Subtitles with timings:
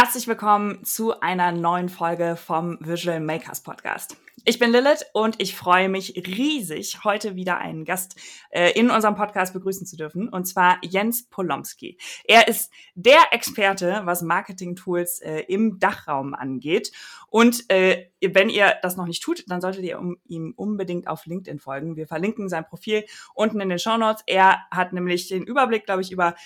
[0.00, 4.16] Herzlich willkommen zu einer neuen Folge vom Visual Makers Podcast.
[4.44, 8.14] Ich bin Lilith und ich freue mich riesig, heute wieder einen Gast
[8.50, 11.98] äh, in unserem Podcast begrüßen zu dürfen, und zwar Jens Polomski.
[12.24, 16.92] Er ist der Experte, was Marketing-Tools äh, im Dachraum angeht.
[17.26, 21.26] Und äh, wenn ihr das noch nicht tut, dann solltet ihr um, ihm unbedingt auf
[21.26, 21.96] LinkedIn folgen.
[21.96, 23.04] Wir verlinken sein Profil
[23.34, 24.22] unten in den Show Notes.
[24.26, 26.36] Er hat nämlich den Überblick, glaube ich, über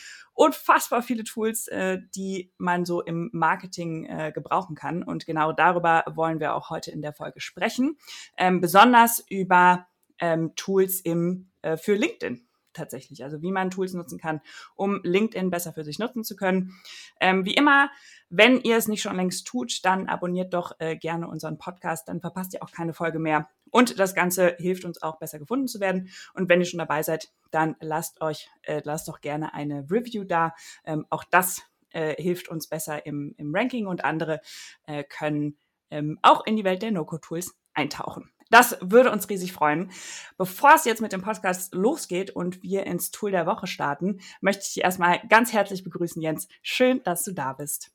[0.43, 5.05] unfassbar viele Tools, äh, die man so im Marketing äh, gebrauchen kann.
[5.05, 7.97] Und genau darüber wollen wir auch heute in der Folge sprechen.
[8.37, 9.87] Ähm, besonders über
[10.19, 13.23] ähm, Tools im, äh, für LinkedIn tatsächlich.
[13.23, 14.41] Also wie man Tools nutzen kann,
[14.75, 16.75] um LinkedIn besser für sich nutzen zu können.
[17.21, 17.91] Ähm, wie immer,
[18.29, 22.21] wenn ihr es nicht schon längst tut, dann abonniert doch äh, gerne unseren Podcast, dann
[22.21, 23.49] verpasst ihr auch keine Folge mehr.
[23.73, 26.11] Und das Ganze hilft uns auch besser gefunden zu werden.
[26.35, 30.23] Und wenn ihr schon dabei seid, dann lasst euch, äh, lasst doch gerne eine Review
[30.23, 30.55] da.
[30.85, 34.41] Ähm, auch das äh, hilft uns besser im, im Ranking und andere
[34.87, 35.59] äh, können
[35.91, 38.31] ähm, auch in die Welt der No-Code-Tools eintauchen.
[38.53, 39.91] Das würde uns riesig freuen.
[40.37, 44.63] Bevor es jetzt mit dem Podcast losgeht und wir ins Tool der Woche starten, möchte
[44.63, 46.49] ich dich erstmal ganz herzlich begrüßen, Jens.
[46.61, 47.93] Schön, dass du da bist.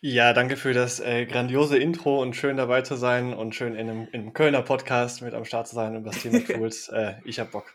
[0.00, 3.88] Ja, danke für das äh, grandiose Intro und schön dabei zu sein und schön in
[3.88, 6.88] einem, in einem Kölner Podcast mit am Start zu sein über das Thema Tools.
[6.88, 7.72] äh, ich hab Bock.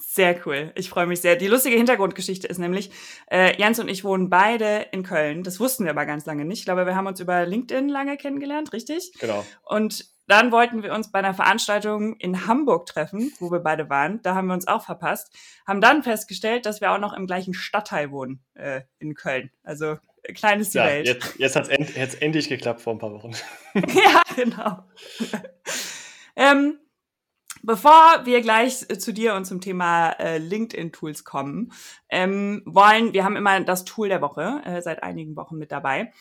[0.00, 0.72] Sehr cool.
[0.74, 1.36] Ich freue mich sehr.
[1.36, 2.90] Die lustige Hintergrundgeschichte ist nämlich,
[3.30, 5.44] äh, Jens und ich wohnen beide in Köln.
[5.44, 6.60] Das wussten wir aber ganz lange nicht.
[6.60, 9.12] Ich glaube, wir haben uns über LinkedIn lange kennengelernt, richtig?
[9.20, 9.44] Genau.
[9.64, 14.22] Und dann wollten wir uns bei einer Veranstaltung in Hamburg treffen, wo wir beide waren.
[14.22, 15.32] Da haben wir uns auch verpasst.
[15.66, 19.50] Haben dann festgestellt, dass wir auch noch im gleichen Stadtteil wohnen äh, in Köln.
[19.62, 21.06] Also äh, klein ist die ja, Welt.
[21.06, 23.32] Jetzt, jetzt hat es end, endlich geklappt vor ein paar Wochen.
[23.74, 24.84] ja, genau.
[26.36, 26.78] ähm,
[27.66, 31.72] Bevor wir gleich äh, zu dir und zum Thema äh, LinkedIn-Tools kommen,
[32.10, 36.12] ähm, wollen, wir haben immer das Tool der Woche äh, seit einigen Wochen mit dabei.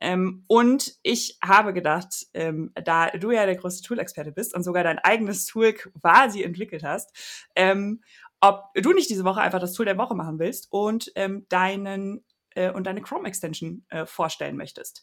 [0.00, 4.84] Ähm, und ich habe gedacht, ähm, da du ja der größte Tool-Experte bist und sogar
[4.84, 7.10] dein eigenes Tool quasi entwickelt hast,
[7.56, 8.02] ähm,
[8.40, 12.24] ob du nicht diese Woche einfach das Tool der Woche machen willst und ähm, deinen
[12.50, 15.02] äh, und deine Chrome-Extension äh, vorstellen möchtest.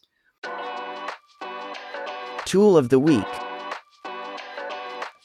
[2.46, 3.49] Tool of the Week.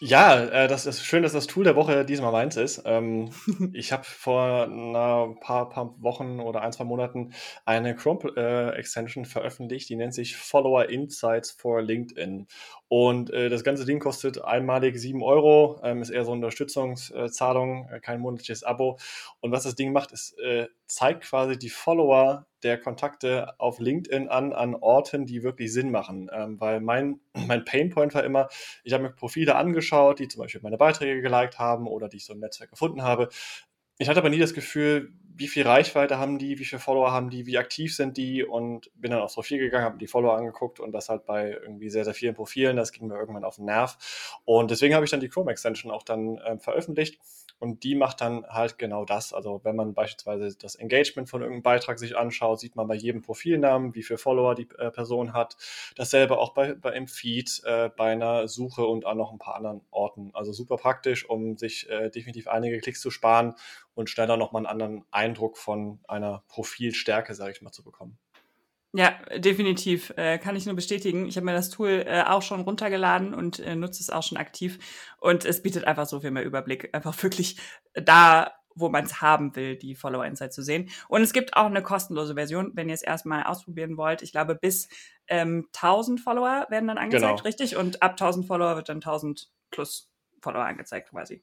[0.02, 2.82] Ja, äh, das ist schön, dass das Tool der Woche diesmal meins ist.
[2.86, 3.30] Ähm,
[3.74, 7.32] ich habe vor ein paar, paar Wochen oder ein, zwei Monaten
[7.64, 12.48] eine Chrome-Extension äh, veröffentlicht, die nennt sich Follower Insights for LinkedIn.
[12.90, 17.88] Und äh, das ganze Ding kostet einmalig 7 Euro, ähm, ist eher so eine Unterstützungszahlung,
[17.90, 18.98] äh, kein monatliches Abo.
[19.40, 24.28] Und was das Ding macht, ist, äh, zeigt quasi die Follower der Kontakte auf LinkedIn
[24.28, 26.30] an, an Orten, die wirklich Sinn machen.
[26.34, 28.50] Ähm, weil mein, mein Painpoint war immer,
[28.84, 32.26] ich habe mir Profile angeschaut, die zum Beispiel meine Beiträge geliked haben oder die ich
[32.26, 33.30] so im Netzwerk gefunden habe.
[33.98, 37.30] Ich hatte aber nie das Gefühl, wie viel Reichweite haben die, wie viele Follower haben
[37.30, 40.80] die, wie aktiv sind die und bin dann aufs Profil gegangen, habe die Follower angeguckt
[40.80, 42.78] und das halt bei irgendwie sehr, sehr vielen Profilen.
[42.78, 43.98] Das ging mir irgendwann auf den Nerv.
[44.46, 47.20] Und deswegen habe ich dann die Chrome Extension auch dann äh, veröffentlicht
[47.60, 49.34] und die macht dann halt genau das.
[49.34, 53.22] Also wenn man beispielsweise das Engagement von irgendeinem Beitrag sich anschaut, sieht man bei jedem
[53.22, 55.56] Profilnamen, wie viele Follower die äh, Person hat.
[55.96, 59.56] Dasselbe auch bei, bei im Feed, äh, bei einer Suche und an noch ein paar
[59.56, 60.32] anderen Orten.
[60.34, 63.56] Also super praktisch, um sich äh, definitiv einige Klicks zu sparen
[63.94, 68.18] und schneller nochmal einen anderen Eindruck von einer Profilstärke, sage ich mal, zu bekommen.
[68.98, 70.14] Ja, definitiv.
[70.16, 71.26] Äh, kann ich nur bestätigen.
[71.26, 74.38] Ich habe mir das Tool äh, auch schon runtergeladen und äh, nutze es auch schon
[74.38, 74.80] aktiv.
[75.18, 76.96] Und es bietet einfach so viel mehr Überblick.
[76.96, 77.58] Einfach wirklich
[77.94, 80.90] da, wo man es haben will, die Follower Insight zu sehen.
[81.10, 84.22] Und es gibt auch eine kostenlose Version, wenn ihr es erstmal ausprobieren wollt.
[84.22, 84.88] Ich glaube, bis
[85.28, 87.44] ähm, 1000 Follower werden dann angezeigt, genau.
[87.44, 87.76] richtig?
[87.76, 90.10] Und ab 1000 Follower wird dann 1000 plus
[90.42, 91.42] Follower angezeigt quasi.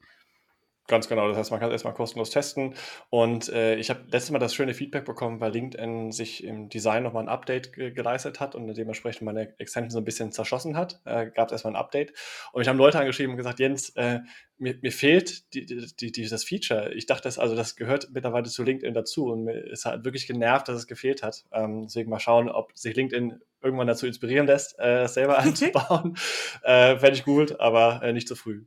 [0.87, 2.75] Ganz genau, das heißt, man kann es erstmal kostenlos testen.
[3.09, 7.03] Und äh, ich habe letztes Mal das schöne Feedback bekommen, weil LinkedIn sich im Design
[7.03, 10.99] nochmal ein Update ge geleistet hat und dementsprechend meine Extension so ein bisschen zerschossen hat.
[11.05, 12.11] Äh, Gab es erstmal ein Update.
[12.51, 14.19] Und ich habe Leute angeschrieben und gesagt, Jens, äh,
[14.57, 16.93] mir, mir fehlt die, die, die, das Feature.
[16.93, 20.27] Ich dachte, das, also das gehört mittlerweile zu LinkedIn dazu und mir ist halt wirklich
[20.27, 21.45] genervt, dass es gefehlt hat.
[21.53, 26.17] Ähm, deswegen mal schauen, ob sich LinkedIn irgendwann dazu inspirieren lässt, äh, selber einzubauen.
[26.63, 28.65] äh, Fände ich gut, aber äh, nicht zu früh.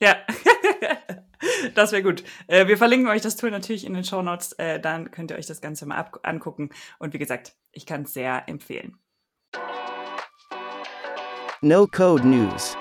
[0.00, 0.18] Ja.
[1.74, 2.24] Das wäre gut.
[2.46, 4.52] Äh, wir verlinken euch das Tool natürlich in den Show Notes.
[4.52, 6.70] Äh, dann könnt ihr euch das Ganze mal angucken.
[6.98, 8.96] Und wie gesagt, ich kann es sehr empfehlen.
[11.60, 12.76] No Code News.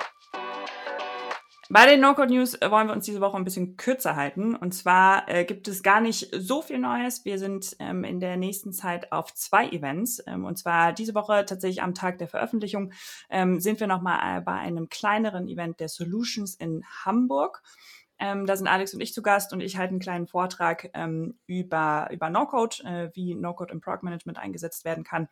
[1.71, 4.55] Bei den No-Code-News wollen wir uns diese Woche ein bisschen kürzer halten.
[4.55, 7.25] Und zwar äh, gibt es gar nicht so viel Neues.
[7.25, 10.19] Wir sind ähm, in der nächsten Zeit auf zwei Events.
[10.25, 12.91] Ähm, und zwar diese Woche tatsächlich am Tag der Veröffentlichung
[13.29, 17.61] ähm, sind wir nochmal äh, bei einem kleineren Event der Solutions in Hamburg.
[18.19, 21.39] Ähm, da sind Alex und ich zu Gast und ich halte einen kleinen Vortrag ähm,
[21.45, 25.29] über, über No-Code, äh, wie No-Code im Product Management eingesetzt werden kann.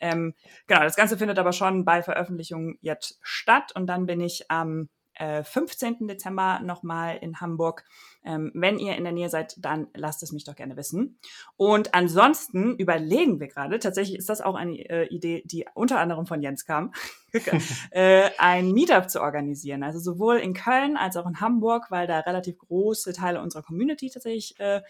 [0.00, 0.34] Ähm,
[0.66, 4.88] genau, das Ganze findet aber schon bei Veröffentlichung jetzt statt und dann bin ich am
[5.18, 6.06] äh, 15.
[6.06, 7.84] Dezember nochmal in Hamburg.
[8.24, 11.18] Ähm, wenn ihr in der Nähe seid, dann lasst es mich doch gerne wissen.
[11.56, 16.26] Und ansonsten überlegen wir gerade, tatsächlich ist das auch eine äh, Idee, die unter anderem
[16.26, 16.92] von Jens kam,
[17.90, 19.82] äh, ein Meetup zu organisieren.
[19.82, 24.10] Also sowohl in Köln als auch in Hamburg, weil da relativ große Teile unserer Community
[24.10, 24.82] tatsächlich äh,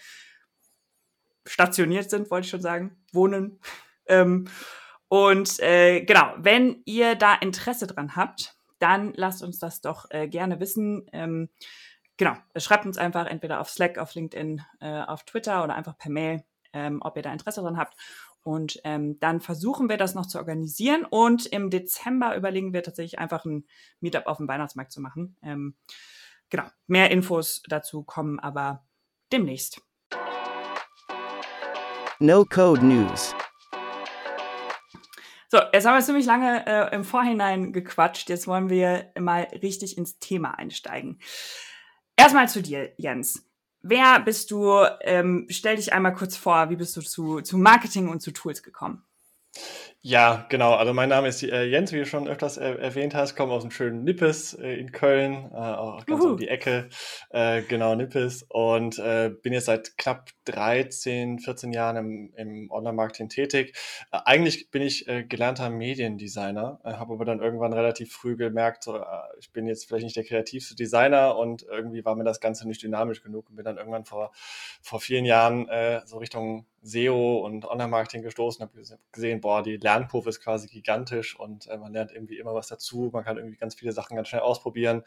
[1.46, 3.60] stationiert sind, wollte ich schon sagen, wohnen.
[4.06, 4.48] Ähm,
[5.08, 10.28] und äh, genau, wenn ihr da Interesse dran habt, dann lasst uns das doch äh,
[10.28, 11.06] gerne wissen.
[11.12, 11.48] Ähm,
[12.16, 16.10] genau, schreibt uns einfach entweder auf Slack, auf LinkedIn, äh, auf Twitter oder einfach per
[16.10, 17.96] Mail, ähm, ob ihr da Interesse dran habt.
[18.42, 21.04] Und ähm, dann versuchen wir das noch zu organisieren.
[21.04, 23.66] Und im Dezember überlegen wir tatsächlich einfach ein
[24.00, 25.36] Meetup auf dem Weihnachtsmarkt zu machen.
[25.42, 25.74] Ähm,
[26.48, 28.86] genau, mehr Infos dazu kommen aber
[29.32, 29.82] demnächst.
[32.20, 33.34] No Code News.
[35.50, 38.28] So, jetzt haben wir ziemlich lange äh, im Vorhinein gequatscht.
[38.28, 41.20] Jetzt wollen wir mal richtig ins Thema einsteigen.
[42.16, 43.46] Erstmal zu dir, Jens.
[43.80, 44.84] Wer bist du?
[45.00, 46.68] Ähm, stell dich einmal kurz vor.
[46.68, 49.04] Wie bist du zu, zu Marketing und zu Tools gekommen?
[50.00, 50.74] Ja, genau.
[50.74, 53.62] Also mein Name ist äh, Jens, wie du schon öfters er erwähnt hast, komme aus
[53.62, 56.30] dem schönen Nippes äh, in Köln, äh, auch ganz Uhu.
[56.30, 56.88] um die Ecke,
[57.30, 63.28] äh, genau Nippes und äh, bin jetzt seit knapp 13, 14 Jahren im, im Online-Marketing
[63.28, 63.76] tätig.
[64.12, 69.02] Äh, eigentlich bin ich gelernter Mediendesigner, habe aber dann irgendwann relativ früh gemerkt, so,
[69.40, 72.82] ich bin jetzt vielleicht nicht der kreativste Designer und irgendwie war mir das Ganze nicht
[72.82, 74.30] dynamisch genug und bin dann irgendwann vor,
[74.82, 75.68] vor vielen Jahren
[76.04, 78.80] so Richtung SEO und Online-Marketing gestoßen, habe
[79.12, 83.08] gesehen, boah, die Lernkurve ist quasi gigantisch und äh, man lernt irgendwie immer was dazu,
[83.10, 85.02] man kann irgendwie ganz viele Sachen ganz schnell ausprobieren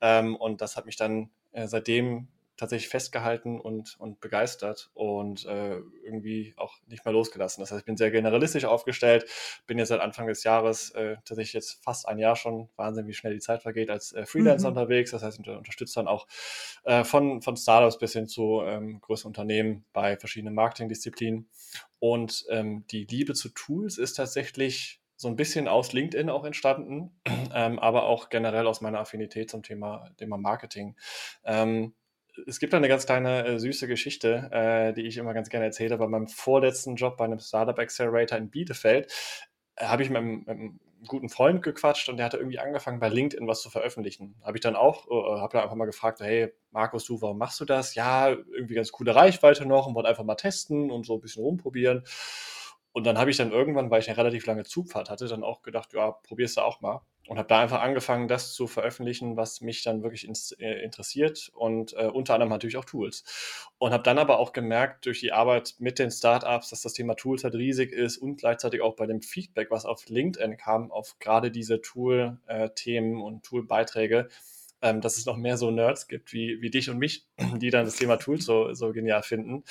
[0.00, 2.28] ähm, und das hat mich dann äh, seitdem
[2.60, 7.62] tatsächlich festgehalten und, und begeistert und äh, irgendwie auch nicht mehr losgelassen.
[7.62, 9.24] Das heißt, ich bin sehr generalistisch aufgestellt,
[9.66, 13.14] bin jetzt seit Anfang des Jahres äh, tatsächlich jetzt fast ein Jahr schon, Wahnsinn, wie
[13.14, 14.76] schnell die Zeit vergeht, als äh, Freelancer mhm.
[14.76, 15.10] unterwegs.
[15.12, 16.26] Das heißt, ich unterstütze dann auch
[16.84, 21.48] äh, von, von Startups bis hin zu ähm, größeren Unternehmen bei verschiedenen Marketingdisziplinen.
[22.00, 27.10] Und ähm, die Liebe zu Tools ist tatsächlich so ein bisschen aus LinkedIn auch entstanden,
[27.54, 30.96] ähm, aber auch generell aus meiner Affinität zum Thema, Thema Marketing.
[31.44, 31.94] Ähm,
[32.46, 35.98] es gibt eine ganz kleine äh, süße Geschichte, äh, die ich immer ganz gerne erzähle.
[35.98, 39.12] Bei meinem vorletzten Job bei einem Startup Accelerator in Bielefeld
[39.76, 43.00] äh, habe ich mit einem, mit einem, guten Freund gequatscht und der hatte irgendwie angefangen
[43.00, 44.34] bei LinkedIn was zu veröffentlichen.
[44.42, 47.60] Habe ich dann auch, äh, habe dann einfach mal gefragt, hey Markus, du, warum machst
[47.60, 47.94] du das?
[47.94, 51.42] Ja, irgendwie ganz coole Reichweite noch und wollte einfach mal testen und so ein bisschen
[51.42, 52.04] rumprobieren.
[52.92, 55.62] Und dann habe ich dann irgendwann, weil ich eine relativ lange Zugfahrt hatte, dann auch
[55.62, 57.02] gedacht, ja, probierst du auch mal.
[57.28, 61.52] Und habe da einfach angefangen, das zu veröffentlichen, was mich dann wirklich ins, äh, interessiert
[61.54, 63.22] und äh, unter anderem natürlich auch Tools.
[63.78, 67.14] Und habe dann aber auch gemerkt, durch die Arbeit mit den Startups, dass das Thema
[67.14, 71.20] Tools halt riesig ist und gleichzeitig auch bei dem Feedback, was auf LinkedIn kam, auf
[71.20, 74.28] gerade diese Tool-Themen äh, und Tool-Beiträge,
[74.82, 77.84] ähm, dass es noch mehr so Nerds gibt wie, wie dich und mich, die dann
[77.84, 79.64] das Thema Tools so, so genial finden.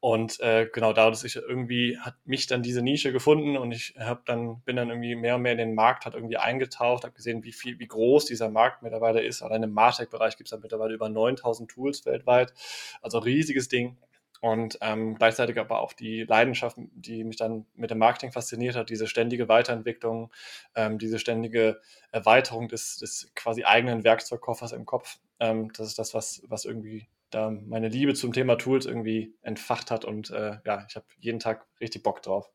[0.00, 4.22] Und äh, genau dadurch ich irgendwie hat mich dann diese Nische gefunden und ich habe
[4.24, 7.44] dann bin dann irgendwie mehr und mehr in den Markt hat irgendwie eingetaucht, habe gesehen,
[7.44, 9.42] wie viel wie groß dieser Markt mittlerweile ist.
[9.42, 12.52] Allein im Martech-Bereich gibt es dann mittlerweile über 9000 Tools weltweit,
[13.02, 13.96] also riesiges Ding
[14.40, 18.88] und ähm, gleichzeitig aber auch die Leidenschaft, die mich dann mit dem Marketing fasziniert hat,
[18.88, 20.32] diese ständige Weiterentwicklung,
[20.74, 21.80] ähm, diese ständige
[22.10, 25.18] Erweiterung des, des quasi eigenen Werkzeugkoffers im Kopf.
[25.40, 29.90] Ähm, das ist das, was, was irgendwie da meine Liebe zum Thema Tools irgendwie entfacht
[29.90, 32.50] hat und äh, ja, ich habe jeden Tag richtig Bock drauf.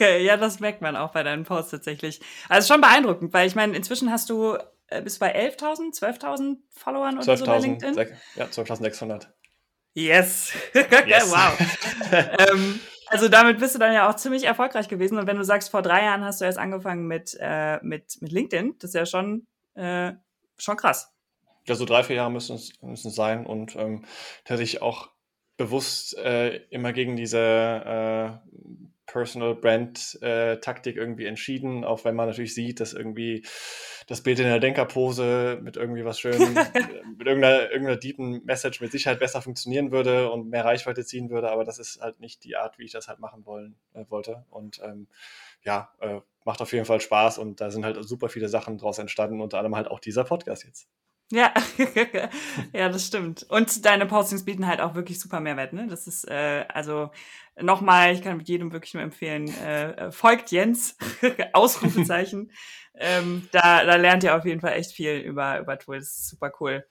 [0.00, 2.20] ja, das merkt man auch bei deinen Posts tatsächlich.
[2.48, 4.56] Also schon beeindruckend, weil ich meine, inzwischen hast du,
[4.88, 8.16] äh, bist bei 11.000, 12.000 Followern oder 12 so bei LinkedIn?
[8.34, 9.28] Ja, 12.600.
[9.94, 10.52] Yes.
[10.74, 11.30] yes.
[11.30, 11.58] wow.
[12.50, 15.18] ähm, also damit bist du dann ja auch ziemlich erfolgreich gewesen.
[15.18, 18.32] Und wenn du sagst, vor drei Jahren hast du erst angefangen mit, äh, mit, mit
[18.32, 20.12] LinkedIn, das ist ja schon, äh,
[20.56, 21.12] schon krass.
[21.66, 23.46] Ja, so drei, vier Jahre müssen es, müssen sein.
[23.46, 24.04] Und ähm,
[24.44, 25.10] tatsächlich auch
[25.56, 28.52] bewusst äh, immer gegen diese äh,
[29.12, 33.44] Personal Brand äh, Taktik irgendwie entschieden, auch wenn man natürlich sieht, dass irgendwie
[34.06, 36.38] das Bild in der Denkerpose mit irgendwie was schön,
[37.18, 41.50] mit irgendeiner, irgendeiner deepen Message mit Sicherheit besser funktionieren würde und mehr Reichweite ziehen würde,
[41.50, 44.46] aber das ist halt nicht die Art, wie ich das halt machen wollen, äh, wollte.
[44.48, 45.08] Und ähm,
[45.62, 48.98] ja, äh, macht auf jeden Fall Spaß und da sind halt super viele Sachen draus
[48.98, 50.88] entstanden, unter anderem halt auch dieser Podcast jetzt.
[51.32, 51.50] Ja,
[52.74, 53.46] ja, das stimmt.
[53.48, 55.86] Und deine Postings bieten halt auch wirklich super Mehrwert, ne?
[55.88, 57.10] Das ist, äh, also
[57.58, 60.94] nochmal, ich kann mit jedem wirklich nur empfehlen, äh, folgt Jens,
[61.54, 62.52] Ausrufezeichen.
[62.94, 66.28] ähm, da, da lernt ihr auf jeden Fall echt viel über, über Tools.
[66.28, 66.84] Super cool.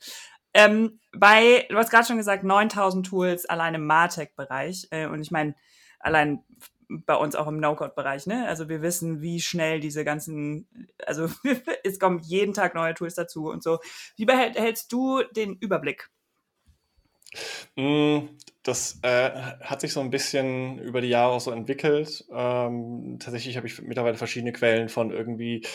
[0.55, 4.87] Ähm, bei, du hast gerade schon gesagt, 9000 Tools allein im Martech-Bereich.
[4.89, 5.53] Äh, und ich meine,
[5.99, 6.43] allein
[7.05, 8.47] bei uns auch im No-Code-Bereich, ne?
[8.47, 10.67] Also wir wissen, wie schnell diese ganzen,
[11.05, 11.27] also
[11.83, 13.79] es kommen jeden Tag neue Tools dazu und so.
[14.15, 16.09] Wie behältst du den Überblick?
[17.75, 18.27] Mm,
[18.63, 19.31] das äh,
[19.61, 22.25] hat sich so ein bisschen über die Jahre auch so entwickelt.
[22.31, 25.65] Ähm, tatsächlich habe ich mittlerweile verschiedene Quellen von irgendwie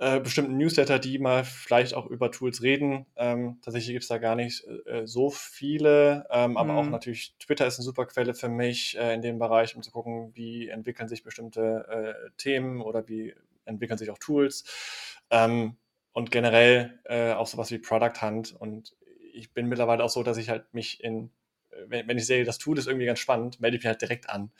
[0.00, 3.04] äh, bestimmten Newsletter, die mal vielleicht auch über Tools reden.
[3.16, 6.78] Ähm, tatsächlich gibt es da gar nicht äh, so viele, ähm, aber mhm.
[6.78, 9.90] auch natürlich Twitter ist eine super Quelle für mich äh, in dem Bereich, um zu
[9.90, 11.86] gucken, wie entwickeln sich bestimmte
[12.26, 13.34] äh, Themen oder wie
[13.66, 14.64] entwickeln sich auch Tools.
[15.30, 15.76] Ähm,
[16.12, 18.56] und generell äh, auch sowas wie Product Hunt.
[18.58, 18.96] Und
[19.34, 21.30] ich bin mittlerweile auch so, dass ich halt mich in
[21.88, 24.28] wenn, wenn ich sehe, das Tool ist irgendwie ganz spannend, melde ich mich halt direkt
[24.30, 24.50] an.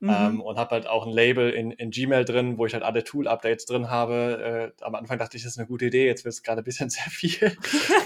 [0.00, 0.10] Mhm.
[0.10, 3.04] Ähm, und habe halt auch ein Label in, in Gmail drin, wo ich halt alle
[3.04, 4.72] Tool-Updates drin habe.
[4.78, 6.64] Äh, am Anfang dachte ich, das ist eine gute Idee, jetzt wird es gerade ein
[6.64, 7.56] bisschen sehr viel,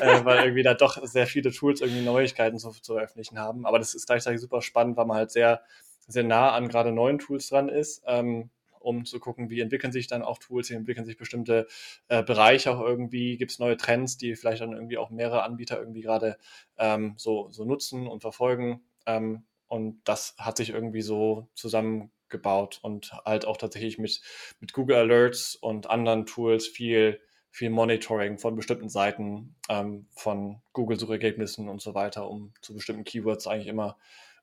[0.01, 3.67] äh, weil irgendwie da doch sehr viele Tools irgendwie Neuigkeiten zu, zu veröffentlichen haben.
[3.67, 5.63] Aber das ist gleichzeitig super spannend, weil man halt sehr,
[6.07, 8.03] sehr nah an gerade neuen Tools dran ist.
[8.07, 8.51] Ähm,
[8.85, 11.67] um zu gucken, wie entwickeln sich dann auch Tools, wie entwickeln sich bestimmte
[12.09, 15.79] äh, Bereiche auch irgendwie, gibt es neue Trends, die vielleicht dann irgendwie auch mehrere Anbieter
[15.79, 16.37] irgendwie gerade
[16.77, 18.83] ähm, so, so nutzen und verfolgen.
[19.07, 24.21] Ähm, und das hat sich irgendwie so zusammengebaut und halt auch tatsächlich mit,
[24.61, 31.69] mit Google Alerts und anderen Tools viel, viel Monitoring von bestimmten Seiten, ähm, von Google-Suchergebnissen
[31.69, 33.97] und so weiter, um zu bestimmten Keywords eigentlich immer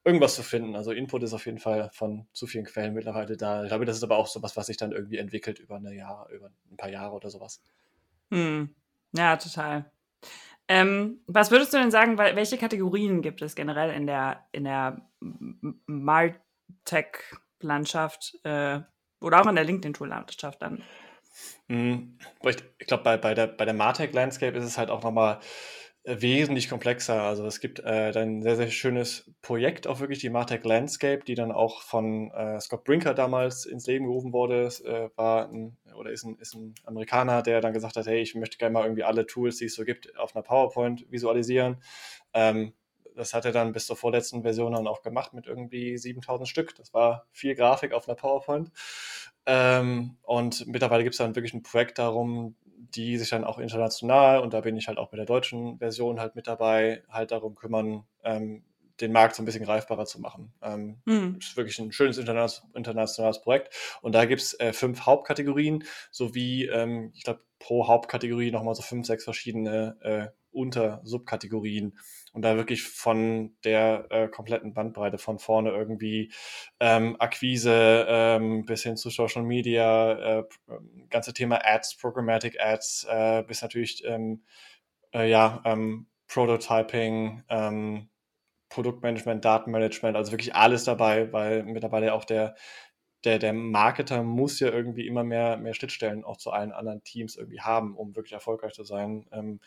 [0.03, 0.75] irgendwas zu finden.
[0.75, 3.63] Also Input ist auf jeden Fall von zu vielen Quellen mittlerweile da.
[3.63, 6.27] Ich glaube, das ist aber auch sowas, was sich dann irgendwie entwickelt über eine Jahr,
[6.29, 7.62] über ein paar Jahre oder sowas.
[8.31, 8.74] Hm.
[9.13, 9.91] Ja, total.
[10.67, 15.10] Ähm, was würdest du denn sagen, welche Kategorien gibt es generell in der, in der
[15.86, 18.79] Martech-Landschaft äh,
[19.20, 20.81] oder auch in der LinkedIn-Tool-Landschaft dann?
[21.67, 22.17] Hm.
[22.43, 25.39] Ich, glaube, bei, bei der, bei der Martech-Landscape ist es halt auch nochmal
[26.03, 27.22] wesentlich komplexer.
[27.22, 31.36] Also es gibt äh, ein sehr, sehr schönes Projekt, auch wirklich die Martech Landscape, die
[31.36, 34.67] dann auch von äh, Scott Brinker damals ins Leben gerufen wurde.
[34.84, 38.34] Äh, war ein, oder ist ein, ist ein Amerikaner, der dann gesagt hat, hey, ich
[38.34, 41.77] möchte gerne mal irgendwie alle Tools, die es so gibt, auf einer PowerPoint visualisieren.
[42.34, 42.74] Ähm,
[43.15, 46.75] das hat er dann bis zur vorletzten Version dann auch gemacht mit irgendwie 7000 Stück.
[46.75, 48.72] Das war viel Grafik auf einer PowerPoint.
[49.46, 52.56] Ähm, und mittlerweile gibt es dann wirklich ein Projekt darum,
[52.96, 56.20] die sich dann auch international, und da bin ich halt auch mit der deutschen Version
[56.20, 58.63] halt mit dabei, halt darum kümmern, ähm,
[59.00, 60.53] den Markt so ein bisschen greifbarer zu machen.
[60.62, 61.38] Ähm, mhm.
[61.39, 63.74] ist wirklich ein schönes internationales Projekt.
[64.01, 68.82] Und da gibt es äh, fünf Hauptkategorien, sowie, ähm, ich glaube, pro Hauptkategorie nochmal so
[68.82, 71.98] fünf, sechs verschiedene äh, Unter-Subkategorien
[72.34, 76.32] und da wirklich von der äh, kompletten Bandbreite von vorne irgendwie
[76.80, 80.44] ähm, Akquise ähm, bis hin zu Social Media, äh,
[81.10, 84.44] ganze Thema Ads, Programmatic Ads, äh, bis natürlich ähm,
[85.14, 88.10] äh, ja, ähm, Prototyping, ähm,
[88.70, 92.56] Produktmanagement, Datenmanagement, also wirklich alles dabei, weil mittlerweile auch der
[93.24, 97.36] der, der Marketer muss ja irgendwie immer mehr, mehr Schnittstellen auch zu allen anderen Teams
[97.36, 99.28] irgendwie haben, um wirklich erfolgreich zu sein.
[99.32, 99.60] Ähm,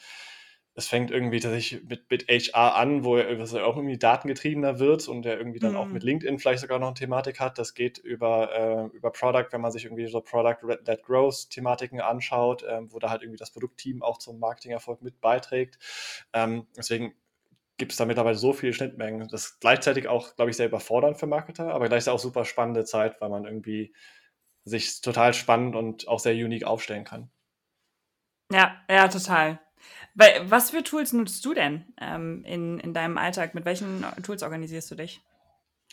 [0.77, 4.81] es fängt irgendwie tatsächlich mit, mit HR an, wo er, was er auch irgendwie datengetriebener
[4.81, 5.77] wird und der irgendwie dann mhm.
[5.77, 7.59] auch mit LinkedIn vielleicht sogar noch eine Thematik hat.
[7.59, 8.53] Das geht über,
[8.93, 13.23] äh, über Product, wenn man sich irgendwie so Product-Led Growth-Thematiken anschaut, äh, wo da halt
[13.23, 15.79] irgendwie das Produktteam auch zum Marketingerfolg mit beiträgt.
[16.33, 17.15] Ähm, deswegen
[17.77, 19.29] gibt es da mittlerweile so viele Schnittmengen.
[19.29, 22.85] Das ist gleichzeitig auch, glaube ich, sehr überfordernd für Marketer, aber gleichzeitig auch super spannende
[22.85, 23.95] Zeit, weil man irgendwie
[24.65, 27.31] sich total spannend und auch sehr unique aufstellen kann.
[28.51, 29.61] Ja, ja, total.
[30.15, 33.55] Weil, was für Tools nutzt du denn ähm, in, in deinem Alltag?
[33.55, 35.21] Mit welchen Tools organisierst du dich?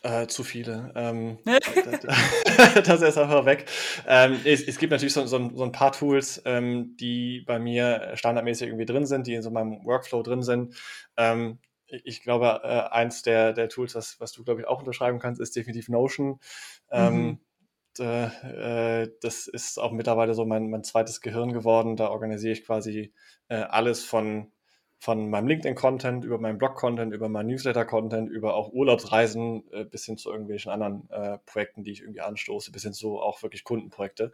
[0.04, 0.92] Äh, zu viele.
[0.96, 3.66] Ähm, das ist einfach weg.
[4.08, 8.12] Ähm, es, es, gibt natürlich so, so, so ein paar Tools, ähm, die bei mir
[8.16, 10.76] standardmäßig irgendwie drin sind, die in so meinem Workflow drin sind.
[11.18, 15.20] Ähm, ich glaube, äh, eins der, der Tools, was, was du, glaube ich, auch unterschreiben
[15.20, 16.40] kannst, ist definitiv Notion.
[16.90, 17.40] Ähm, mhm.
[18.00, 21.96] Äh, äh, das ist auch mittlerweile so mein, mein zweites Gehirn geworden.
[21.96, 23.14] Da organisiere ich quasi
[23.50, 24.52] äh, alles von,
[25.00, 30.30] von meinem LinkedIn-Content, über meinen Blog-Content, über meinen Newsletter-Content, über auch Urlaubsreisen bis hin zu
[30.30, 31.10] irgendwelchen anderen
[31.48, 34.32] Projekten, die ich irgendwie anstoße, bis hin zu auch wirklich Kundenprojekte.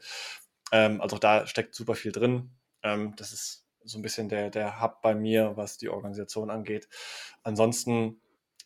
[0.71, 2.51] Ähm, also da steckt super viel drin.
[2.83, 6.89] Ähm, das ist so ein bisschen der, der Hub bei mir, was die Organisation angeht.
[7.43, 8.21] Ansonsten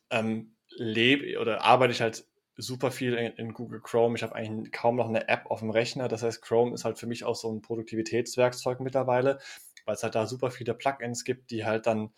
[0.10, 2.25] ähm, lebe oder arbeite ich halt
[2.62, 4.15] super viel in, in Google Chrome.
[4.15, 6.08] Ich habe eigentlich kaum noch eine App auf dem Rechner.
[6.08, 9.39] Das heißt, Chrome ist halt für mich auch so ein Produktivitätswerkzeug mittlerweile,
[9.86, 12.12] weil es halt da super viele Plugins gibt, die halt dann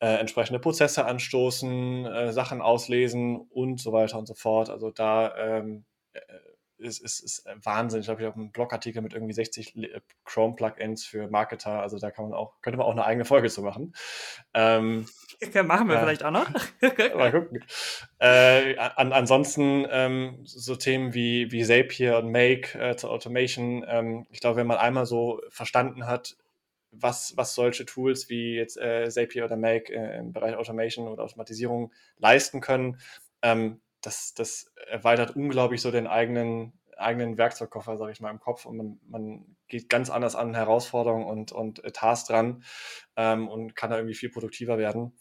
[0.00, 4.70] äh, entsprechende Prozesse anstoßen, äh, Sachen auslesen und so weiter und so fort.
[4.70, 6.20] Also da ähm, äh,
[6.80, 8.00] ist, ist, ist Wahnsinn.
[8.00, 11.80] Ich glaube, ich habe einen Blogartikel mit irgendwie 60 äh, Chrome-Plugins für Marketer.
[11.80, 13.94] Also da kann man auch, könnte man auch eine eigene Folge zu machen.
[14.54, 15.06] Ähm,
[15.64, 16.48] machen wir äh, vielleicht auch noch.
[17.14, 17.64] mal gucken.
[18.18, 23.84] Äh, an, ansonsten ähm, so Themen wie, wie Zapier und Make äh, zur Automation.
[23.86, 26.36] Ähm, ich glaube, wenn man einmal so verstanden hat,
[26.92, 31.22] was, was solche Tools wie jetzt äh, Zapier oder Make äh, im Bereich Automation oder
[31.22, 32.98] Automatisierung leisten können,
[33.42, 38.66] ähm, das, das erweitert unglaublich so den eigenen, eigenen Werkzeugkoffer, sage ich mal, im Kopf
[38.66, 42.62] und man, man geht ganz anders an Herausforderungen und, und äh, Tasks dran
[43.16, 45.16] ähm, und kann da irgendwie viel produktiver werden.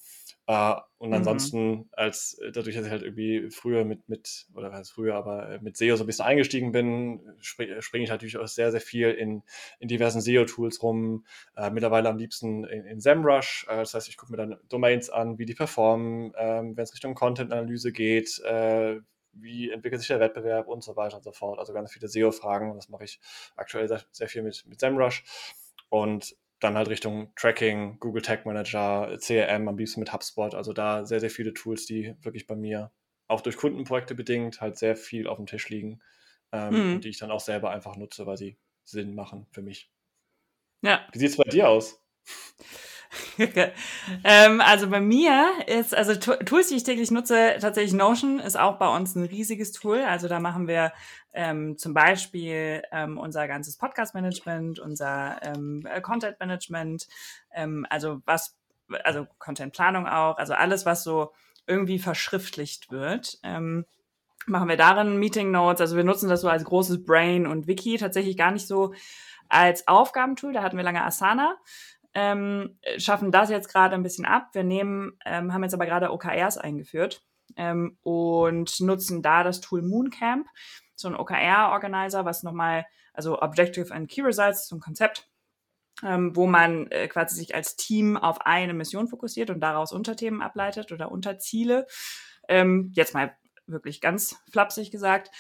[0.50, 1.16] Äh, und mhm.
[1.16, 1.90] ansonsten, mhm.
[1.92, 5.60] als äh, dadurch, dass ich halt irgendwie früher mit, mit oder was früher, aber äh,
[5.62, 9.12] mit SEO so ein bisschen eingestiegen bin, springe spring ich natürlich auch sehr, sehr viel
[9.12, 9.44] in,
[9.78, 11.24] in diversen SEO-Tools rum.
[11.56, 13.68] Äh, mittlerweile am liebsten in, in SEMrush.
[13.70, 16.96] Äh, das heißt, ich gucke mir dann Domains an, wie die performen, ähm, wenn es
[16.96, 19.00] Richtung Content-Analyse geht, äh,
[19.34, 21.60] wie entwickelt sich der Wettbewerb und so weiter und so fort.
[21.60, 22.74] Also ganz viele SEO-Fragen.
[22.74, 23.20] Das mache ich
[23.56, 25.24] aktuell sehr, sehr viel mit, mit SEMrush.
[25.90, 30.54] Und dann halt Richtung Tracking, Google Tag Manager, CRM, am liebsten mit HubSpot.
[30.56, 32.92] Also da sehr, sehr viele Tools, die wirklich bei mir
[33.28, 36.02] auch durch Kundenprojekte bedingt halt sehr viel auf dem Tisch liegen
[36.52, 37.02] ähm, mhm.
[37.02, 39.92] die ich dann auch selber einfach nutze, weil sie Sinn machen für mich.
[40.82, 41.08] Ja.
[41.12, 42.04] Wie sieht es bei dir aus?
[44.24, 48.78] ähm, also bei mir ist, also Tools, die ich täglich nutze, tatsächlich Notion ist auch
[48.78, 50.02] bei uns ein riesiges Tool.
[50.02, 50.92] Also da machen wir
[51.34, 57.08] ähm, zum Beispiel ähm, unser ganzes Podcast-Management, unser ähm, Content-Management,
[57.54, 58.56] ähm, also was,
[59.04, 61.32] also Content-Planung auch, also alles, was so
[61.66, 63.40] irgendwie verschriftlicht wird.
[63.44, 63.86] Ähm,
[64.46, 65.82] machen wir darin Meeting Notes.
[65.82, 68.94] Also wir nutzen das so als großes Brain und Wiki tatsächlich gar nicht so
[69.48, 70.54] als Aufgabentool.
[70.54, 71.58] Da hatten wir lange Asana
[72.20, 74.50] ähm, schaffen das jetzt gerade ein bisschen ab.
[74.52, 77.24] Wir nehmen, ähm, haben jetzt aber gerade OKRs eingeführt
[77.56, 80.46] ähm, und nutzen da das Tool Mooncamp,
[80.96, 85.30] so ein OKR-Organizer, was nochmal, also Objective and Key Results, so ein Konzept,
[86.04, 90.42] ähm, wo man äh, quasi sich als Team auf eine Mission fokussiert und daraus Unterthemen
[90.42, 91.88] ableitet oder Unterziele.
[92.50, 93.34] Ähm, jetzt mal
[93.66, 95.32] wirklich ganz flapsig gesagt.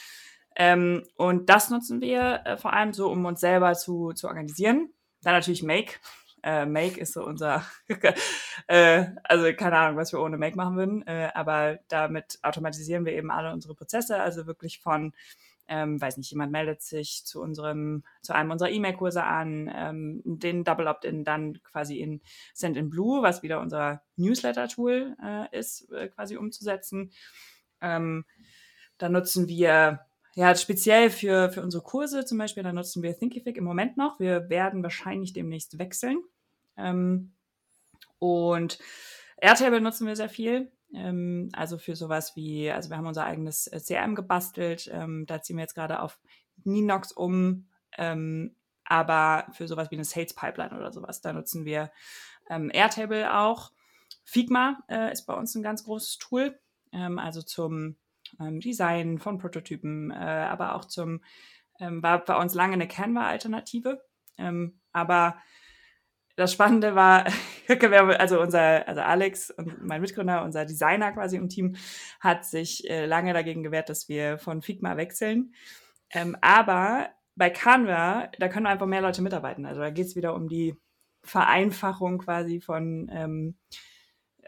[0.56, 4.94] Ähm, und das nutzen wir äh, vor allem so, um uns selber zu, zu organisieren.
[5.22, 6.00] Dann natürlich Make,
[6.43, 7.63] äh, Make ist so unser,
[8.67, 13.13] äh, also keine Ahnung, was wir ohne Make machen würden, äh, aber damit automatisieren wir
[13.13, 15.13] eben alle unsere Prozesse, also wirklich von,
[15.67, 20.63] ähm, weiß nicht, jemand meldet sich zu unserem, zu einem unserer E-Mail-Kurse an, ähm, den
[20.63, 22.21] Double Opt-in dann quasi in
[22.54, 27.12] Send in Blue, was wieder unser Newsletter-Tool äh, ist, äh, quasi umzusetzen.
[27.82, 28.25] Ähm,
[28.97, 30.09] da nutzen wir
[30.39, 34.21] ja, speziell für, für unsere Kurse zum Beispiel, da nutzen wir Thinkific im Moment noch.
[34.21, 36.23] Wir werden wahrscheinlich demnächst wechseln.
[36.78, 37.34] Ähm,
[38.19, 38.80] und
[39.36, 40.71] Airtable nutzen wir sehr viel.
[40.93, 44.89] Ähm, also für sowas wie, also wir haben unser eigenes äh, CRM gebastelt.
[44.93, 46.21] Ähm, da ziehen wir jetzt gerade auf
[46.63, 47.67] Ninox um.
[47.97, 51.91] Ähm, aber für sowas wie eine Sales Pipeline oder sowas, da nutzen wir
[52.49, 53.73] ähm, Airtable auch.
[54.23, 56.58] Figma äh, ist bei uns ein ganz großes Tool.
[56.93, 57.97] Ähm, also zum
[58.39, 61.22] ähm, Design von Prototypen, äh, aber auch zum,
[61.80, 64.02] ähm, war bei uns lange eine Canva-Alternative.
[64.38, 65.38] Ähm, aber
[66.36, 67.26] das Spannende war,
[68.18, 71.76] also unser, also Alex und mein Mitgründer, unser Designer quasi im Team,
[72.20, 75.54] hat sich äh, lange dagegen gewehrt, dass wir von Figma wechseln.
[76.12, 79.65] Ähm, aber bei Canva, da können einfach mehr Leute mitarbeiten.
[79.65, 80.76] Also da geht es wieder um die
[81.24, 83.58] Vereinfachung quasi von, ähm,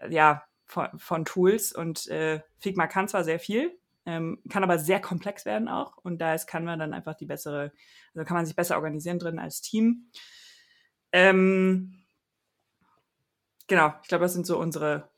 [0.09, 5.01] ja, von, von Tools und äh, Figma kann zwar sehr viel, ähm, kann aber sehr
[5.01, 7.73] komplex werden auch und da ist Canva dann einfach die bessere,
[8.15, 10.09] also kann man sich besser organisieren drin als Team.
[11.11, 12.05] Ähm,
[13.67, 15.09] genau, ich glaube, das sind so unsere,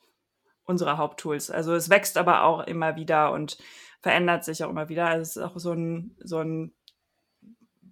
[0.63, 1.51] unsere Haupttools.
[1.51, 3.59] Also es wächst aber auch immer wieder und
[4.01, 5.05] verändert sich auch immer wieder.
[5.05, 6.73] Also es ist auch so ein, so ein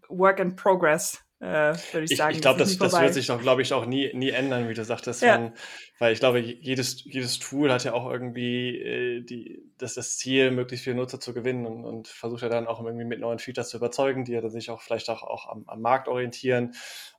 [0.10, 2.36] Work in Progress äh, würde ich, sagen.
[2.36, 4.86] Ich glaube, das, das, wird sich doch, glaube ich, auch nie, nie ändern, wie du
[4.86, 5.24] sagtest.
[5.24, 5.36] Ja.
[5.36, 5.54] Von,
[5.98, 10.52] weil ich glaube, jedes, jedes Tool hat ja auch irgendwie äh, die, das, das Ziel,
[10.52, 13.70] möglichst viele Nutzer zu gewinnen und, und versucht ja dann auch irgendwie mit neuen Features
[13.70, 16.76] zu überzeugen, die ja sich auch vielleicht auch, auch am, am Markt orientieren.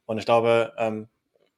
[0.06, 1.08] Und ich glaube, ähm,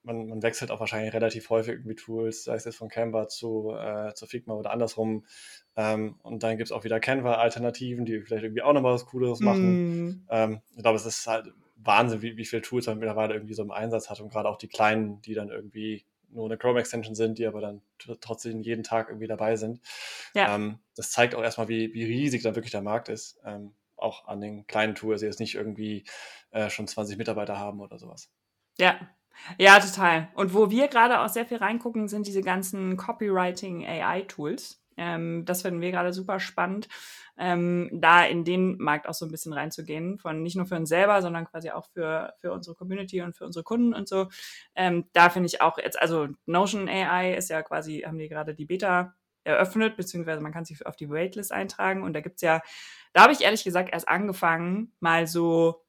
[0.03, 3.75] man, man, wechselt auch wahrscheinlich relativ häufig irgendwie Tools, sei es jetzt von Canva zu,
[3.79, 5.27] äh, zu Figma oder andersrum.
[5.77, 9.41] Ähm, und dann gibt es auch wieder Canva-Alternativen, die vielleicht irgendwie auch nochmal was Cooleres
[9.41, 10.07] machen.
[10.07, 10.27] Mm.
[10.31, 11.53] Ähm, ich glaube, es ist halt
[11.87, 14.59] Wahnsinn, wie, wie viele Tools man mittlerweile irgendwie so im Einsatz hat und gerade auch
[14.59, 17.81] die kleinen, die dann irgendwie nur eine Chrome-Extension sind, die aber dann
[18.21, 19.81] trotzdem jeden Tag irgendwie dabei sind.
[20.35, 20.55] Ja.
[20.55, 23.41] Ähm, das zeigt auch erstmal, wie, wie riesig dann wirklich der Markt ist.
[23.45, 26.05] Ähm, auch an den kleinen Tools, die jetzt nicht irgendwie
[26.51, 28.31] äh, schon 20 Mitarbeiter haben oder sowas.
[28.79, 28.99] Ja,
[29.59, 30.29] ja, total.
[30.35, 34.81] Und wo wir gerade auch sehr viel reingucken, sind diese ganzen Copywriting AI-Tools.
[34.97, 36.89] Ähm, das finden wir gerade super spannend,
[37.37, 40.89] ähm, da in den Markt auch so ein bisschen reinzugehen, von nicht nur für uns
[40.89, 44.29] selber, sondern quasi auch für, für unsere Community und für unsere Kunden und so.
[44.75, 48.55] Ähm, da finde ich auch jetzt, also Notion AI ist ja quasi, haben die gerade
[48.55, 52.63] die Beta eröffnet, beziehungsweise man kann sich auf die Waitlist eintragen und da gibt's ja,
[53.13, 55.85] da habe ich ehrlich gesagt erst angefangen, mal so,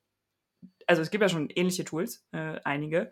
[0.88, 3.12] also es gibt ja schon ähnliche Tools, äh, einige,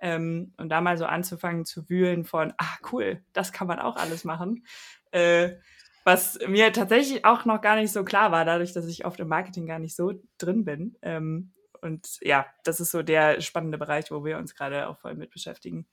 [0.00, 3.96] ähm, und da mal so anzufangen zu wühlen von, ah cool, das kann man auch
[3.96, 4.66] alles machen.
[5.12, 5.52] Äh,
[6.04, 9.28] was mir tatsächlich auch noch gar nicht so klar war, dadurch, dass ich oft im
[9.28, 10.96] Marketing gar nicht so drin bin.
[11.02, 15.14] Ähm, und ja, das ist so der spannende Bereich, wo wir uns gerade auch voll
[15.14, 15.86] mit beschäftigen.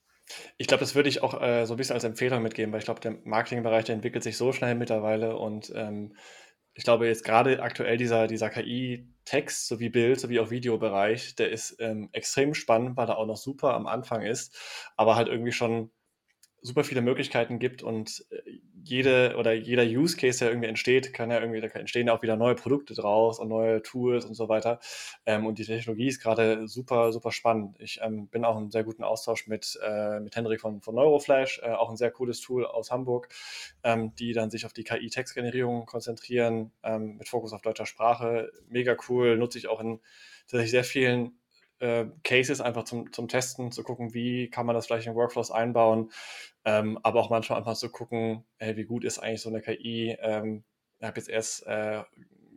[0.58, 2.86] Ich glaube, das würde ich auch äh, so ein bisschen als Empfehlung mitgeben, weil ich
[2.86, 6.16] glaube, der Marketingbereich, der entwickelt sich so schnell mittlerweile und ähm,
[6.74, 11.76] ich glaube, jetzt gerade aktuell dieser, dieser KI-Text sowie Bild sowie auch Videobereich, der ist
[11.80, 14.58] ähm, extrem spannend, weil er auch noch super am Anfang ist,
[14.96, 15.92] aber halt irgendwie schon
[16.62, 21.32] super viele Möglichkeiten gibt und äh, jede oder jeder Use Case, der irgendwie entsteht, kann
[21.32, 24.50] ja irgendwie, da entstehen ja auch wieder neue Produkte draus und neue Tools und so
[24.50, 24.80] weiter.
[25.26, 27.76] Ähm, und die Technologie ist gerade super, super spannend.
[27.80, 31.62] Ich ähm, bin auch in sehr guten Austausch mit, äh, mit Hendrik von, von Neuroflash,
[31.64, 33.30] äh, auch ein sehr cooles Tool aus Hamburg,
[33.84, 38.52] ähm, die dann sich auf die KI-Textgenerierung konzentrieren, ähm, mit Fokus auf deutscher Sprache.
[38.68, 40.00] Mega cool, nutze ich auch in
[40.48, 41.38] tatsächlich sehr vielen
[41.82, 45.52] äh, Cases einfach zum, zum Testen, zu gucken, wie kann man das vielleicht in Workflows
[45.52, 46.12] einbauen,
[46.66, 50.18] ähm, aber auch manchmal einfach zu gucken, hey, wie gut ist eigentlich so eine KI.
[50.22, 50.64] Ähm,
[51.00, 52.04] ich habe jetzt erst äh,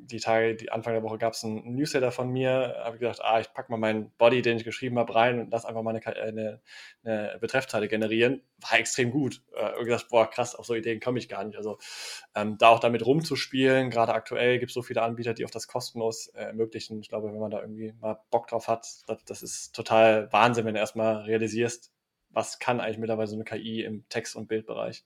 [0.06, 3.20] die Tage, die Anfang der Woche gab es einen Newsletter von mir, habe ich gedacht,
[3.22, 5.96] ah, ich packe mal meinen Body, den ich geschrieben habe, rein und lass einfach mal
[5.96, 6.60] eine, eine,
[7.04, 8.42] eine Betreffzeile generieren.
[8.58, 9.42] War extrem gut.
[9.56, 11.56] Äh, und gedacht, boah, krass, auf so Ideen komme ich gar nicht.
[11.56, 11.78] Also
[12.34, 15.68] ähm, da auch damit rumzuspielen, gerade aktuell gibt es so viele Anbieter, die auch das
[15.68, 17.00] kostenlos äh, ermöglichen.
[17.00, 20.66] Ich glaube, wenn man da irgendwie mal Bock drauf hat, das, das ist total Wahnsinn,
[20.66, 21.93] wenn du erstmal realisierst,
[22.35, 25.05] was kann eigentlich mittlerweile so eine KI im Text- und Bildbereich.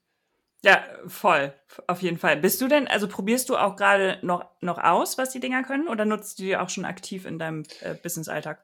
[0.61, 1.53] Ja, voll,
[1.87, 2.35] auf jeden Fall.
[2.35, 5.87] Bist du denn, also probierst du auch gerade noch, noch aus, was die Dinger können,
[5.87, 8.61] oder nutzt du die auch schon aktiv in deinem äh, Business-Alltag?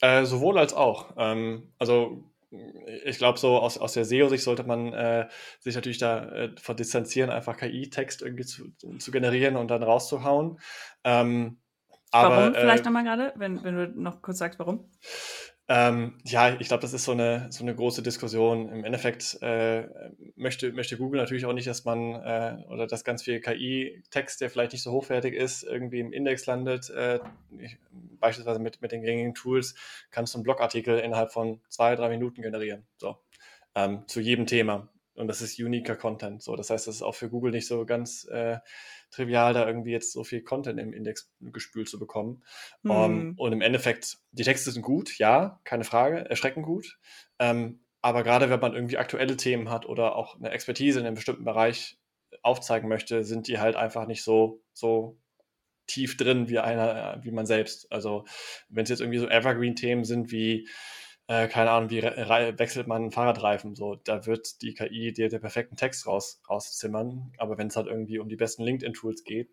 [0.00, 1.14] Äh, sowohl als auch.
[1.16, 2.24] Ähm, also
[3.04, 5.28] ich glaube, so aus, aus der SEO-Sicht sollte man äh,
[5.60, 10.58] sich natürlich da äh, von distanzieren, einfach KI-Text irgendwie zu, zu generieren und dann rauszuhauen.
[11.04, 11.58] Ähm,
[12.10, 14.90] aber, warum vielleicht äh, nochmal gerade, wenn, wenn du noch kurz sagst, warum?
[15.70, 18.70] Ähm, ja, ich glaube, das ist so eine, so eine große Diskussion.
[18.70, 19.86] Im Endeffekt äh,
[20.34, 24.48] möchte, möchte Google natürlich auch nicht, dass man äh, oder dass ganz viel KI-Text, der
[24.48, 26.88] vielleicht nicht so hochwertig ist, irgendwie im Index landet.
[26.88, 27.20] Äh,
[27.58, 27.76] ich,
[28.18, 29.74] beispielsweise mit, mit den gängigen Tools
[30.10, 32.86] kannst du einen Blogartikel innerhalb von zwei, drei Minuten generieren.
[32.96, 33.18] So.
[33.74, 34.88] Ähm, zu jedem Thema.
[35.16, 36.42] Und das ist uniker Content.
[36.42, 38.58] So, das heißt, das ist auch für Google nicht so ganz äh,
[39.10, 42.42] trivial, da irgendwie jetzt so viel Content im Index gespült zu bekommen.
[42.82, 42.90] Mhm.
[42.90, 46.98] Um, und im Endeffekt, die Texte sind gut, ja, keine Frage, erschreckend gut.
[47.38, 51.16] Ähm, aber gerade wenn man irgendwie aktuelle Themen hat oder auch eine Expertise in einem
[51.16, 51.98] bestimmten Bereich
[52.42, 55.18] aufzeigen möchte, sind die halt einfach nicht so, so
[55.86, 57.90] tief drin wie einer, wie man selbst.
[57.90, 58.24] Also
[58.68, 60.68] wenn es jetzt irgendwie so Evergreen-Themen sind wie
[61.28, 65.40] äh, keine Ahnung, wie wechselt man einen Fahrradreifen, so, da wird die KI dir den
[65.40, 69.50] perfekten Text raus, rauszimmern, aber wenn es halt irgendwie um die besten LinkedIn-Tools geht,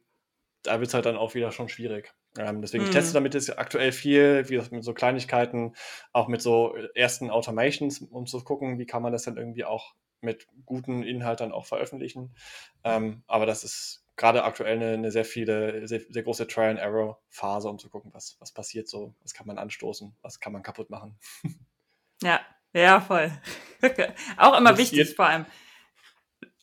[0.64, 2.14] da wird es halt dann auch wieder schon schwierig.
[2.38, 2.90] Ähm, deswegen, mhm.
[2.90, 5.76] ich teste damit jetzt aktuell viel, wie das mit so Kleinigkeiten,
[6.14, 9.96] auch mit so ersten Automations, um zu gucken, wie kann man das dann irgendwie auch
[10.22, 12.36] mit guten Inhalten auch veröffentlichen.
[12.84, 17.80] Ähm, aber das ist gerade aktuell eine, eine, sehr viele, sehr, sehr große Trial-and-Error-Phase, um
[17.80, 21.18] zu gucken, was, was passiert so, was kann man anstoßen, was kann man kaputt machen.
[22.22, 22.40] Ja,
[22.72, 23.30] ja, voll.
[24.38, 25.46] auch immer Nutzt wichtig, vor allem.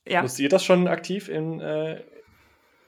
[0.07, 0.23] Ja.
[0.23, 2.03] Nutzt ihr das schon aktiv in, äh,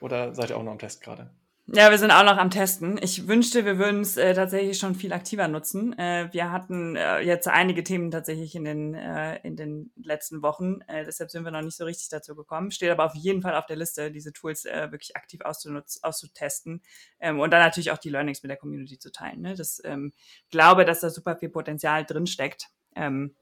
[0.00, 1.30] oder seid ihr auch noch am Test gerade?
[1.66, 3.00] Ja, wir sind auch noch am Testen.
[3.02, 5.98] Ich wünschte, wir würden es äh, tatsächlich schon viel aktiver nutzen.
[5.98, 10.82] Äh, wir hatten äh, jetzt einige Themen tatsächlich in den, äh, in den letzten Wochen.
[10.88, 12.70] Äh, deshalb sind wir noch nicht so richtig dazu gekommen.
[12.70, 16.82] Steht aber auf jeden Fall auf der Liste, diese Tools äh, wirklich aktiv auszunutzen, auszutesten
[17.18, 19.40] ähm, und dann natürlich auch die Learnings mit der Community zu teilen.
[19.40, 19.54] Ne?
[19.54, 20.12] Das ähm,
[20.50, 22.68] glaube, dass da super viel Potenzial drin steckt.
[22.94, 23.34] Ähm,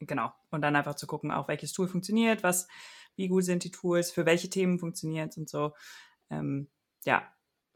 [0.00, 0.34] genau.
[0.50, 2.68] Und dann einfach zu gucken, auch welches Tool funktioniert, was,
[3.16, 5.72] wie gut sind die Tools, für welche Themen funktioniert und so.
[6.28, 6.68] Ähm,
[7.04, 7.22] ja,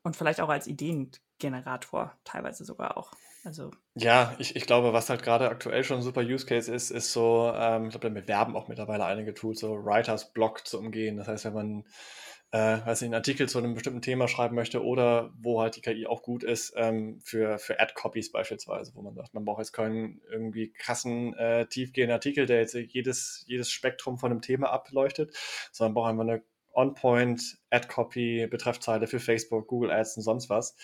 [0.02, 3.12] und vielleicht auch als Ideengenerator teilweise sogar auch.
[3.44, 3.70] Also.
[3.94, 7.12] Ja, ich, ich glaube, was halt gerade aktuell schon ein super Use Case ist, ist
[7.12, 11.16] so, ähm, ich glaube, da bewerben auch mittlerweile einige Tools, so Writers Block zu umgehen.
[11.16, 11.84] Das heißt, wenn man
[12.52, 15.80] äh, weiß nicht, einen Artikel zu einem bestimmten Thema schreiben möchte oder wo halt die
[15.80, 19.72] KI auch gut ist, ähm, für, für Ad-Copies beispielsweise, wo man sagt, man braucht jetzt
[19.72, 25.36] keinen irgendwie krassen, äh, tiefgehenden Artikel, der jetzt jedes, jedes Spektrum von einem Thema ableuchtet,
[25.72, 26.42] sondern braucht einfach eine
[26.76, 30.76] On-Point, Ad-Copy, Betreffzeile für Facebook, Google Ads und sonst was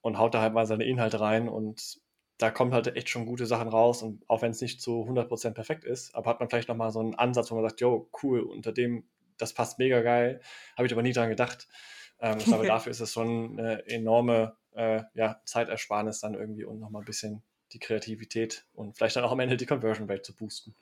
[0.00, 2.00] und haut da halt mal seine Inhalte rein und
[2.38, 5.50] da kommt halt echt schon gute Sachen raus und auch wenn es nicht zu 100%
[5.50, 8.40] perfekt ist, aber hat man vielleicht nochmal so einen Ansatz, wo man sagt, yo, cool,
[8.40, 9.04] unter dem
[9.40, 10.40] das passt mega geil.
[10.76, 11.68] Habe ich aber nie dran gedacht.
[12.20, 16.78] Ähm, ich glaube, dafür ist es schon eine enorme äh, ja, Zeitersparnis dann irgendwie und
[16.78, 20.34] nochmal ein bisschen die Kreativität und vielleicht dann auch am Ende die Conversion Rate zu
[20.34, 20.74] boosten.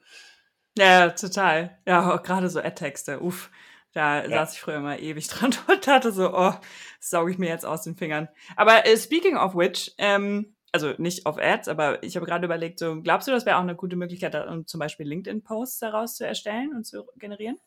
[0.77, 1.79] Ja, total.
[1.87, 3.51] Ja, gerade so Ad-Texte, uff.
[3.99, 4.29] Da ja.
[4.29, 6.53] saß ich früher mal ewig dran und dachte so, oh,
[7.01, 8.29] das sauge ich mir jetzt aus den Fingern.
[8.55, 12.79] Aber äh, speaking of which, ähm, also nicht auf Ads, aber ich habe gerade überlegt,
[12.79, 16.25] so, glaubst du, das wäre auch eine gute Möglichkeit, um zum Beispiel LinkedIn-Posts daraus zu
[16.25, 17.59] erstellen und zu generieren?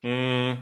[0.00, 0.54] Mm,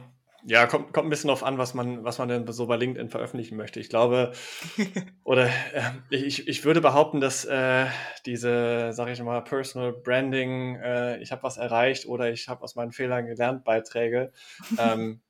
[0.44, 3.10] ja, kommt, kommt ein bisschen darauf an, was man, was man denn so bei LinkedIn
[3.10, 3.80] veröffentlichen möchte.
[3.80, 4.32] Ich glaube,
[5.24, 7.86] oder äh, ich, ich würde behaupten, dass äh,
[8.26, 12.74] diese, sage ich mal, Personal Branding, äh, ich habe was erreicht oder ich habe aus
[12.74, 14.32] meinen Fehlern gelernt, Beiträge,
[14.78, 15.20] ähm,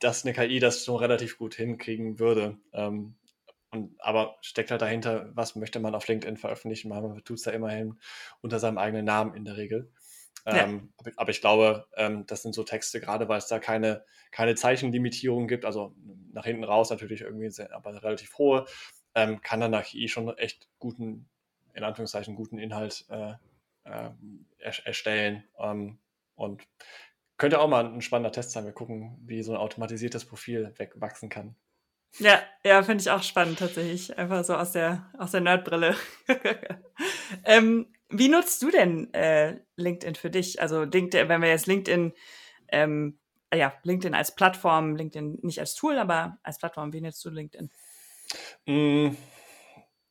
[0.00, 2.58] dass eine KI das schon relativ gut hinkriegen würde.
[2.72, 3.14] Ähm,
[3.70, 6.88] und, aber steckt halt dahinter, was möchte man auf LinkedIn veröffentlichen?
[6.88, 7.98] Man tut es ja immerhin
[8.40, 9.92] unter seinem eigenen Namen in der Regel.
[10.46, 11.12] Ähm, ja.
[11.16, 15.48] aber ich glaube, ähm, das sind so Texte, gerade weil es da keine, keine Zeichenlimitierung
[15.48, 15.94] gibt, also
[16.32, 18.66] nach hinten raus natürlich irgendwie, sehr, aber relativ hohe,
[19.14, 21.28] ähm, kann dann nach KI schon echt guten,
[21.74, 23.34] in Anführungszeichen, guten Inhalt äh,
[23.84, 24.10] äh,
[24.58, 25.44] er, erstellen.
[25.58, 25.98] Ähm,
[26.34, 26.62] und
[27.36, 28.64] könnte auch mal ein spannender Test sein.
[28.64, 31.56] Wir gucken, wie so ein automatisiertes Profil wegwachsen kann.
[32.18, 34.16] Ja, ja, finde ich auch spannend tatsächlich.
[34.18, 35.94] Einfach so aus der, aus der Nerdbrille.
[37.44, 40.60] ähm, wie nutzt du denn äh, LinkedIn für dich?
[40.60, 42.12] Also LinkedIn, wenn wir jetzt LinkedIn,
[42.68, 43.18] ähm,
[43.52, 47.70] ja, LinkedIn als Plattform, LinkedIn nicht als Tool, aber als Plattform, wie nutzt du LinkedIn?
[48.66, 49.16] Mm,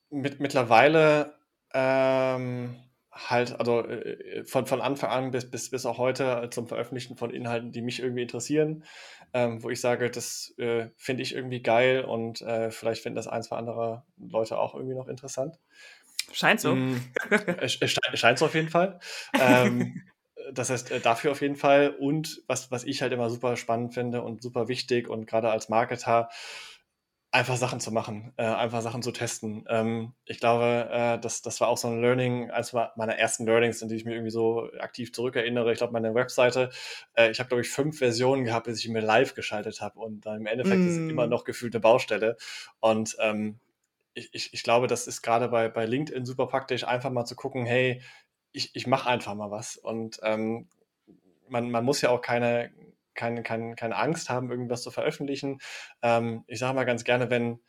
[0.10, 1.36] mit, mittlerweile
[1.74, 2.76] ähm,
[3.12, 7.32] halt, also äh, von, von Anfang an bis, bis, bis auch heute zum Veröffentlichen von
[7.32, 8.84] Inhalten, die mich irgendwie interessieren,
[9.34, 13.28] ähm, wo ich sage, das äh, finde ich irgendwie geil und äh, vielleicht finden das
[13.28, 15.60] ein, zwei andere Leute auch irgendwie noch interessant.
[16.32, 16.78] Scheint so.
[17.60, 19.00] Es, es scheint so auf jeden Fall.
[19.40, 20.04] ähm,
[20.54, 21.90] das heißt, äh, dafür auf jeden Fall.
[21.90, 25.70] Und was, was ich halt immer super spannend finde und super wichtig und gerade als
[25.70, 26.30] Marketer,
[27.32, 29.66] einfach Sachen zu machen, äh, einfach Sachen zu testen.
[29.70, 33.82] Ähm, ich glaube, äh, das, das war auch so ein Learning, eines meiner ersten Learnings,
[33.82, 35.72] in die ich mich irgendwie so aktiv zurückerinnere.
[35.72, 36.70] Ich glaube, meine Webseite,
[37.16, 40.26] äh, ich habe, glaube ich, fünf Versionen gehabt, bis ich mir live geschaltet habe und
[40.26, 40.88] dann im Endeffekt mm.
[40.88, 41.30] ist es immer mm.
[41.30, 42.38] noch gefühlt eine Baustelle.
[42.80, 43.60] Und ähm,
[44.18, 47.36] ich, ich, ich glaube, das ist gerade bei, bei LinkedIn super praktisch, einfach mal zu
[47.36, 48.02] gucken, hey,
[48.52, 49.78] ich, ich mache einfach mal was.
[49.78, 50.68] Und ähm,
[51.48, 52.72] man, man muss ja auch keine,
[53.14, 55.60] keine, keine, keine Angst haben, irgendwas zu veröffentlichen.
[56.02, 57.60] Ähm, ich sage mal ganz gerne, wenn,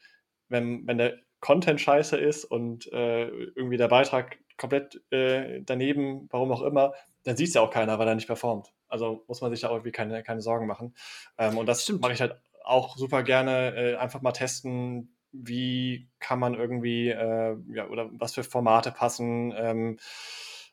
[0.48, 6.50] wenn, wenn der Content scheiße ist und äh, irgendwie der Beitrag komplett äh, daneben, warum
[6.50, 8.72] auch immer, dann sieht es ja auch keiner, weil er nicht performt.
[8.88, 10.94] Also muss man sich da auch irgendwie keine, keine Sorgen machen.
[11.36, 16.38] Ähm, und das mache ich halt auch super gerne, äh, einfach mal testen, wie kann
[16.38, 19.98] man irgendwie, äh, ja, oder was für Formate passen, ähm,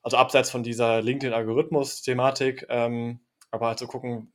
[0.02, 3.20] also abseits von dieser LinkedIn-Algorithmus-Thematik, ähm,
[3.52, 4.32] aber halt zu so gucken,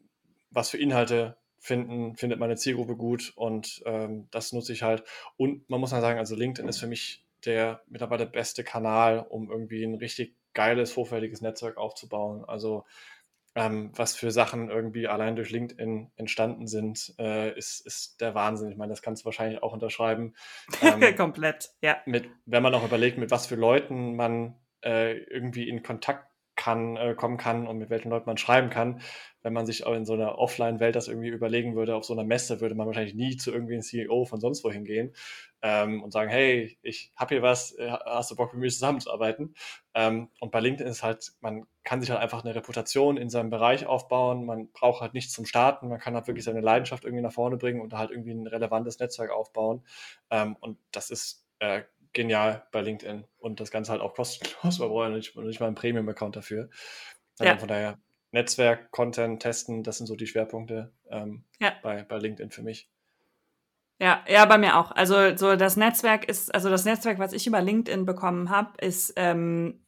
[0.51, 5.05] was für Inhalte finden, findet meine Zielgruppe gut und ähm, das nutze ich halt.
[5.37, 9.51] Und man muss mal sagen, also LinkedIn ist für mich der mittlerweile beste Kanal, um
[9.51, 12.45] irgendwie ein richtig geiles, hochwertiges Netzwerk aufzubauen.
[12.45, 12.85] Also
[13.55, 18.71] ähm, was für Sachen irgendwie allein durch LinkedIn entstanden sind, äh, ist, ist der Wahnsinn.
[18.71, 20.35] Ich meine, das kannst du wahrscheinlich auch unterschreiben.
[20.83, 21.97] Ähm, Komplett, ja.
[22.07, 26.30] Mit, wenn man auch überlegt, mit was für Leuten man äh, irgendwie in Kontakt
[26.61, 29.01] kann, äh, kommen kann und mit welchen Leuten man schreiben kann,
[29.41, 32.23] wenn man sich auch in so einer Offline-Welt das irgendwie überlegen würde, auf so einer
[32.23, 35.15] Messe würde man wahrscheinlich nie zu irgendwie einem CEO von sonst wohin gehen
[35.63, 39.55] ähm, und sagen, hey, ich habe hier was, äh, hast du Bock mit mir zusammenzuarbeiten?
[39.95, 43.49] Ähm, und bei LinkedIn ist halt, man kann sich halt einfach eine Reputation in seinem
[43.49, 47.23] Bereich aufbauen, man braucht halt nichts zum Starten, man kann halt wirklich seine Leidenschaft irgendwie
[47.23, 49.83] nach vorne bringen und halt irgendwie ein relevantes Netzwerk aufbauen.
[50.31, 54.89] Ähm, und das ist äh, genial bei LinkedIn und das Ganze halt auch kostenlos, man
[54.89, 56.69] braucht ja nicht, nicht mal einen Premium-Account dafür.
[57.39, 57.59] Also ja.
[57.59, 57.99] Von daher
[58.33, 61.73] Netzwerk, Content, Testen, das sind so die Schwerpunkte ähm, ja.
[61.83, 62.89] bei, bei LinkedIn für mich.
[63.99, 64.93] Ja, ja, bei mir auch.
[64.93, 69.13] Also so das Netzwerk ist, also das Netzwerk, was ich über LinkedIn bekommen habe, ist
[69.17, 69.85] ähm,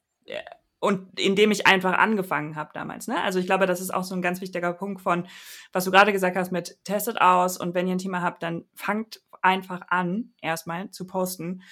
[0.81, 3.07] und indem ich einfach angefangen habe damals.
[3.07, 3.23] Ne?
[3.23, 5.29] Also ich glaube, das ist auch so ein ganz wichtiger Punkt von,
[5.73, 8.65] was du gerade gesagt hast mit testet aus und wenn ihr ein Thema habt, dann
[8.75, 11.63] fangt einfach an, erstmal zu posten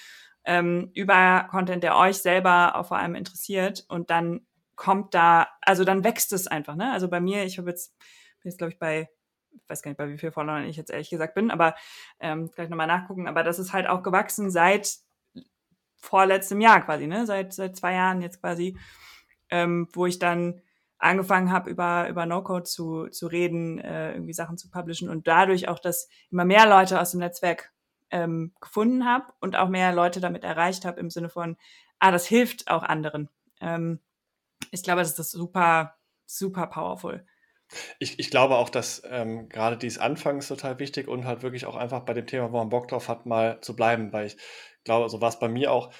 [0.50, 4.40] ähm, über Content, der euch selber auch vor allem interessiert und dann
[4.74, 6.90] kommt da, also dann wächst es einfach, ne?
[6.90, 7.96] Also bei mir, ich habe jetzt,
[8.42, 9.08] bin jetzt glaube ich bei,
[9.52, 11.76] ich weiß gar nicht, bei wie viel Followern ich jetzt ehrlich gesagt bin, aber
[12.18, 14.96] ähm, gleich nochmal nachgucken, aber das ist halt auch gewachsen seit
[15.94, 17.26] vorletztem Jahr quasi, ne?
[17.26, 18.76] Seit, seit zwei Jahren jetzt quasi,
[19.50, 20.62] ähm, wo ich dann
[20.98, 25.68] angefangen habe, über, über No-Code zu, zu reden, äh, irgendwie Sachen zu publishen und dadurch
[25.68, 27.72] auch, dass immer mehr Leute aus dem Netzwerk
[28.10, 31.56] ähm, gefunden habe und auch mehr Leute damit erreicht habe im Sinne von,
[31.98, 33.28] ah, das hilft auch anderen.
[33.60, 34.00] Ähm,
[34.70, 35.96] ich glaube, das ist super,
[36.26, 37.24] super powerful.
[38.00, 41.76] Ich, ich glaube auch, dass ähm, gerade dies Anfangs total wichtig und halt wirklich auch
[41.76, 44.36] einfach bei dem Thema, wo man Bock drauf hat, mal zu bleiben, weil ich
[44.84, 45.92] glaube, so war es bei mir auch,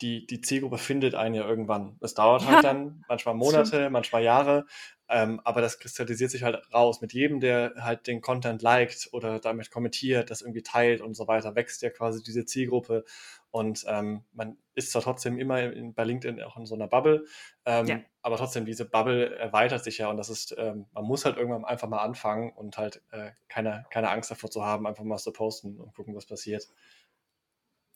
[0.00, 1.98] die, die Zielgruppe findet einen ja irgendwann.
[2.00, 4.64] Es dauert halt dann manchmal Monate, manchmal Jahre,
[5.08, 7.00] ähm, aber das kristallisiert sich halt raus.
[7.00, 11.26] Mit jedem, der halt den Content liked oder damit kommentiert, das irgendwie teilt und so
[11.26, 13.04] weiter, wächst ja quasi diese Zielgruppe.
[13.50, 17.24] Und ähm, man ist zwar trotzdem immer in, bei LinkedIn auch in so einer Bubble,
[17.64, 18.00] ähm, ja.
[18.20, 21.64] aber trotzdem diese Bubble erweitert sich ja und das ist, ähm, man muss halt irgendwann
[21.64, 25.32] einfach mal anfangen und halt äh, keine, keine Angst davor zu haben, einfach mal zu
[25.32, 26.68] posten und gucken, was passiert.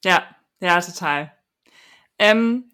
[0.04, 1.32] Ja, ja, total.
[2.18, 2.70] Ähm,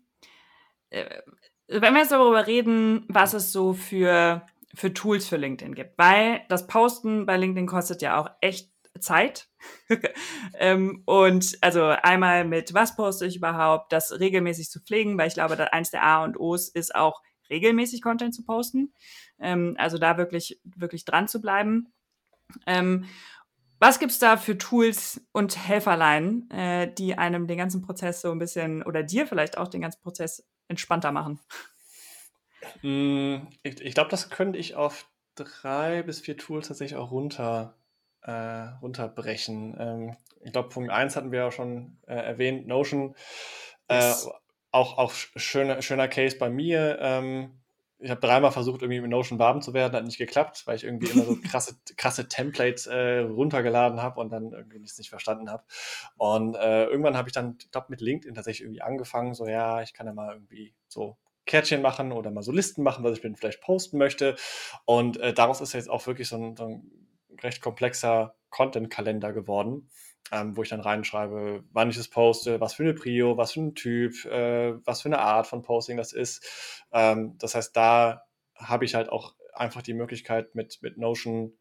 [0.90, 1.20] äh,
[1.68, 6.42] wenn wir jetzt darüber reden, was es so für, für Tools für LinkedIn gibt, weil
[6.48, 9.48] das Posten bei LinkedIn kostet ja auch echt Zeit.
[10.54, 15.34] ähm, und also einmal mit, was poste ich überhaupt, das regelmäßig zu pflegen, weil ich
[15.34, 18.92] glaube, eins der A und O's ist auch regelmäßig Content zu posten.
[19.38, 21.92] Ähm, also da wirklich, wirklich dran zu bleiben.
[22.66, 23.04] Ähm,
[23.80, 28.38] was gibt's da für Tools und Helferlein, äh, die einem den ganzen Prozess so ein
[28.38, 31.40] bisschen oder dir vielleicht auch den ganzen Prozess entspannter machen?
[32.80, 37.74] Hm, ich, ich glaube, das könnte ich auf drei bis vier Tools tatsächlich auch runter,
[38.22, 39.76] äh, runterbrechen.
[39.78, 43.14] Ähm, ich glaube, Punkt 1 hatten wir ja schon äh, erwähnt, Notion.
[43.88, 44.12] Äh,
[44.70, 46.98] auch auch schöner, schöner Case bei mir.
[47.00, 47.57] Ähm,
[48.00, 50.84] ich habe dreimal versucht, irgendwie mit Notion warm zu werden, hat nicht geklappt, weil ich
[50.84, 55.50] irgendwie immer so krasse, krasse Templates äh, runtergeladen habe und dann irgendwie nichts nicht verstanden
[55.50, 55.64] habe.
[56.16, 59.82] Und äh, irgendwann habe ich dann, ich glaube, mit LinkedIn tatsächlich irgendwie angefangen, so ja,
[59.82, 63.24] ich kann ja mal irgendwie so Kärtchen machen oder mal so Listen machen, was ich
[63.24, 64.36] mir vielleicht posten möchte.
[64.84, 66.90] Und äh, daraus ist jetzt auch wirklich so ein, so ein
[67.42, 69.88] recht komplexer Content-Kalender geworden
[70.32, 73.60] ähm, wo ich dann reinschreibe, wann ich es poste, was für eine Prio, was für
[73.60, 76.84] ein Typ, äh, was für eine Art von Posting das ist.
[76.92, 78.22] Ähm, das heißt, da
[78.54, 81.56] habe ich halt auch einfach die Möglichkeit mit, mit Notion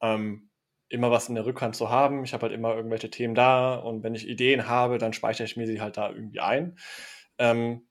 [0.00, 0.50] ähm,
[0.88, 2.24] immer was in der Rückhand zu haben.
[2.24, 5.56] Ich habe halt immer irgendwelche Themen da und wenn ich Ideen habe, dann speichere ich
[5.56, 6.78] mir sie halt da irgendwie ein.
[7.38, 7.86] Ähm,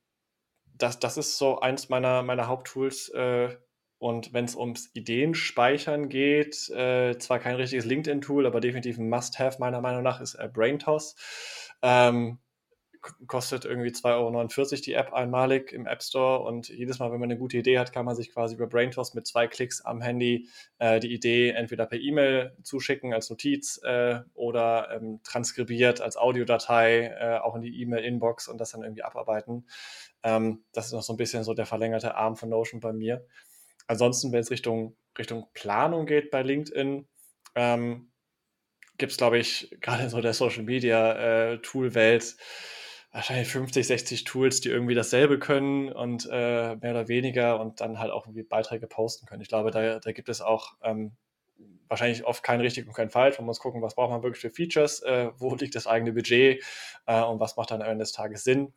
[0.65, 3.57] das, das ist so eins meiner, meiner Haupttools, äh,
[3.99, 9.59] und wenn es ums Ideenspeichern geht, äh, zwar kein richtiges LinkedIn-Tool, aber definitiv ein Must-Have
[9.59, 11.15] meiner Meinung nach ist äh, BrainToss.
[11.81, 12.39] Ähm,
[13.27, 17.29] kostet irgendwie 2,49 Euro die App einmalig im App Store und jedes Mal, wenn man
[17.29, 20.49] eine gute Idee hat, kann man sich quasi über BrainToss mit zwei Klicks am Handy
[20.79, 27.15] äh, die Idee entweder per E-Mail zuschicken als Notiz äh, oder ähm, transkribiert als Audiodatei
[27.19, 29.65] äh, auch in die E-Mail-Inbox und das dann irgendwie abarbeiten.
[30.23, 33.25] Ähm, das ist noch so ein bisschen so der verlängerte Arm von Notion bei mir.
[33.89, 37.07] Ansonsten, wenn es Richtung, Richtung Planung geht bei LinkedIn,
[37.55, 38.11] ähm,
[38.99, 42.37] gibt es, glaube ich, gerade in so der Social Media äh, Tool-Welt
[43.11, 47.97] wahrscheinlich 50, 60 Tools, die irgendwie dasselbe können und äh, mehr oder weniger und dann
[47.97, 49.41] halt auch irgendwie Beiträge posten können.
[49.41, 51.13] Ich glaube, da, da gibt es auch ähm,
[51.87, 53.39] wahrscheinlich oft kein richtig und kein falsch.
[53.39, 56.63] Man muss gucken, was braucht man wirklich für Features, äh, wo liegt das eigene Budget
[57.07, 58.71] äh, und was macht dann am Ende des Tages Sinn.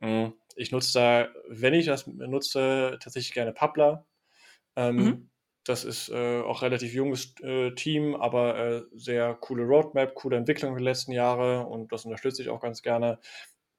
[0.00, 0.34] Mhm.
[0.56, 4.07] Ich nutze da, wenn ich das nutze, tatsächlich gerne Publer.
[4.78, 5.30] Ähm, mhm.
[5.64, 10.70] Das ist äh, auch relativ junges äh, Team, aber äh, sehr coole Roadmap, coole Entwicklung
[10.70, 13.18] in den letzten Jahren und das unterstütze ich auch ganz gerne.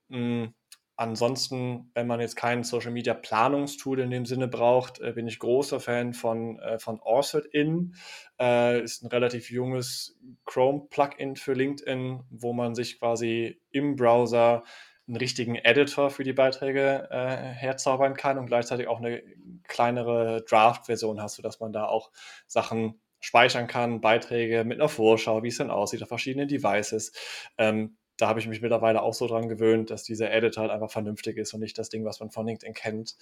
[0.09, 0.53] Mhm.
[0.97, 5.39] Ansonsten, wenn man jetzt kein Social Media Planungstool in dem Sinne braucht, äh, bin ich
[5.39, 7.95] großer Fan von, äh, von Orset-In.
[8.37, 14.63] Äh, ist ein relativ junges Chrome-Plugin für LinkedIn, wo man sich quasi im Browser
[15.09, 19.23] einen richtigen Editor für die Beiträge äh, herzaubern kann und gleichzeitig auch eine
[19.67, 22.11] kleinere Draft-Version hast, sodass man da auch
[22.45, 27.11] Sachen speichern kann, Beiträge mit einer Vorschau, wie es denn aussieht auf verschiedenen Devices.
[27.57, 30.91] Ähm, da habe ich mich mittlerweile auch so dran gewöhnt, dass dieser Editor halt einfach
[30.91, 33.17] vernünftig ist und nicht das Ding, was man von LinkedIn kennt.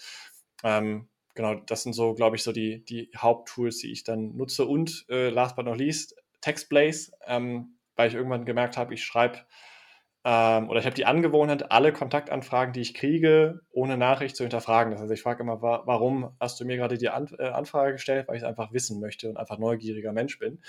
[0.64, 4.66] Ähm, genau, das sind so, glaube ich, so die, die Haupttools, die ich dann nutze.
[4.66, 9.40] Und äh, last but not least, TextBlaze, ähm, weil ich irgendwann gemerkt habe, ich schreibe
[10.30, 14.92] ähm, oder ich habe die Angewohnheit, alle Kontaktanfragen, die ich kriege, ohne Nachricht zu hinterfragen.
[14.92, 17.94] Das heißt, ich frage immer, wa warum hast du mir gerade die An äh, Anfrage
[17.94, 20.60] gestellt, weil ich es einfach wissen möchte und einfach neugieriger Mensch bin.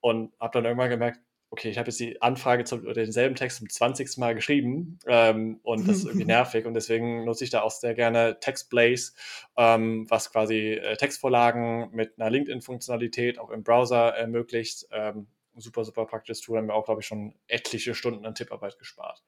[0.00, 1.18] Und habe dann irgendwann gemerkt,
[1.50, 4.18] okay, ich habe jetzt die Anfrage zum, oder denselben Text zum 20.
[4.18, 7.94] Mal geschrieben ähm, und das ist irgendwie nervig und deswegen nutze ich da auch sehr
[7.94, 9.14] gerne TextBlaze,
[9.56, 14.86] ähm, was quasi äh, Textvorlagen mit einer LinkedIn-Funktionalität auch im Browser ermöglicht.
[14.92, 15.26] Ähm,
[15.56, 19.22] super, super praktisches Tool, haben wir auch, glaube ich, schon etliche Stunden an Tipparbeit gespart.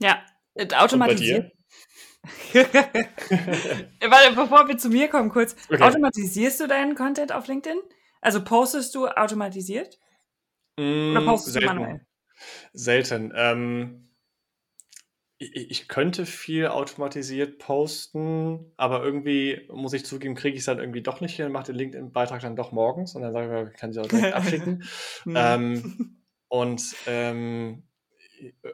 [0.00, 0.24] Ja,
[0.76, 1.52] automatisiert.
[2.54, 5.54] Warte, bevor wir zu mir kommen, kurz.
[5.68, 5.82] Okay.
[5.82, 7.78] Automatisierst du deinen Content auf LinkedIn?
[8.20, 9.98] Also postest du automatisiert?
[10.78, 11.68] Mm, Oder postest selten.
[11.68, 12.06] du manuell?
[12.72, 13.32] Selten.
[13.36, 14.03] Ähm,
[15.52, 21.02] ich könnte viel automatisiert posten, aber irgendwie muss ich zugeben, kriege ich es dann irgendwie
[21.02, 23.92] doch nicht hin, mache den LinkedIn-Beitrag dann doch morgens und dann sage ich, ich kann
[23.92, 24.84] sie auch direkt abschicken.
[25.26, 26.18] Ähm,
[26.48, 27.84] und ähm,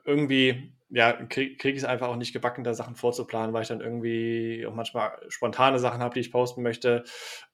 [0.04, 3.68] irgendwie ja, kriege krieg ich es einfach auch nicht gebacken, da Sachen vorzuplanen, weil ich
[3.68, 7.04] dann irgendwie auch manchmal spontane Sachen habe, die ich posten möchte.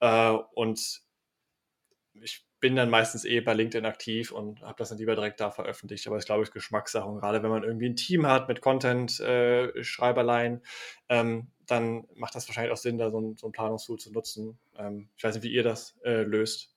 [0.00, 1.02] Äh, und
[2.14, 5.50] ich bin dann meistens eh bei LinkedIn aktiv und habe das dann lieber direkt da
[5.50, 6.06] veröffentlicht.
[6.06, 7.08] Aber ist, glaube ich, Geschmackssache.
[7.08, 10.62] Und gerade wenn man irgendwie ein Team hat mit Content-Schreiberleien,
[11.08, 14.12] äh, ähm, dann macht das wahrscheinlich auch Sinn, da so ein, so ein Planungstool zu
[14.12, 14.58] nutzen.
[14.78, 16.75] Ähm, ich weiß nicht, wie ihr das äh, löst.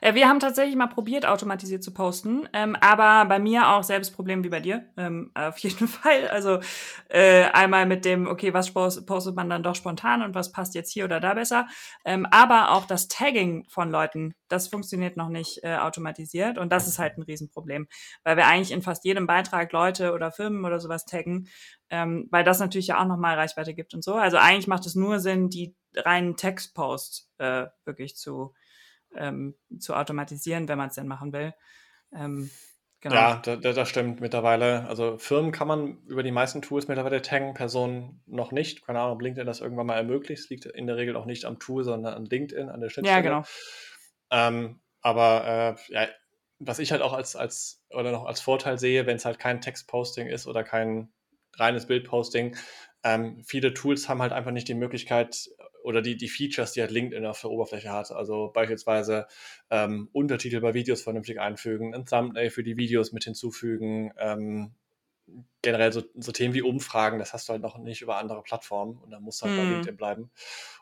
[0.00, 4.10] Äh, wir haben tatsächlich mal probiert, automatisiert zu posten, ähm, aber bei mir auch selbes
[4.10, 6.28] Problem wie bei dir, ähm, auf jeden Fall.
[6.28, 6.60] Also
[7.08, 10.92] äh, einmal mit dem, okay, was postet man dann doch spontan und was passt jetzt
[10.92, 11.66] hier oder da besser.
[12.04, 16.86] Ähm, aber auch das Tagging von Leuten, das funktioniert noch nicht äh, automatisiert und das
[16.86, 17.88] ist halt ein Riesenproblem,
[18.24, 21.48] weil wir eigentlich in fast jedem Beitrag Leute oder Firmen oder sowas taggen,
[21.90, 24.14] ähm, weil das natürlich ja auch nochmal Reichweite gibt und so.
[24.14, 28.54] Also eigentlich macht es nur Sinn, die reinen Textposts äh, wirklich zu
[29.16, 31.54] ähm, zu automatisieren, wenn man es denn machen will.
[32.14, 32.50] Ähm,
[33.00, 33.14] genau.
[33.14, 34.86] Ja, da, da, das stimmt mittlerweile.
[34.88, 38.84] Also Firmen kann man über die meisten Tools mittlerweile taggen, Personen noch nicht.
[38.86, 40.44] Keine Ahnung, ob LinkedIn das irgendwann mal ermöglicht.
[40.44, 43.16] Es liegt in der Regel auch nicht am Tool, sondern an LinkedIn, an der Schnittstelle.
[43.16, 43.44] Ja, genau.
[44.30, 46.08] Ähm, aber äh, ja,
[46.58, 49.60] was ich halt auch als, als oder noch als Vorteil sehe, wenn es halt kein
[49.60, 51.12] Textposting ist oder kein
[51.56, 52.56] reines Bildposting,
[53.04, 55.48] ähm, viele Tools haben halt einfach nicht die Möglichkeit,
[55.82, 58.10] oder die, die Features, die halt LinkedIn auf der Oberfläche hat.
[58.12, 59.26] Also beispielsweise
[59.70, 64.72] ähm, Untertitel bei Videos vernünftig einfügen, ein Thumbnail für die Videos mit hinzufügen, ähm,
[65.62, 68.98] generell so, so, Themen wie Umfragen, das hast du halt noch nicht über andere Plattformen
[68.98, 69.58] und dann musst du halt mm.
[69.58, 69.72] bei mhm.
[69.72, 70.30] LinkedIn bleiben.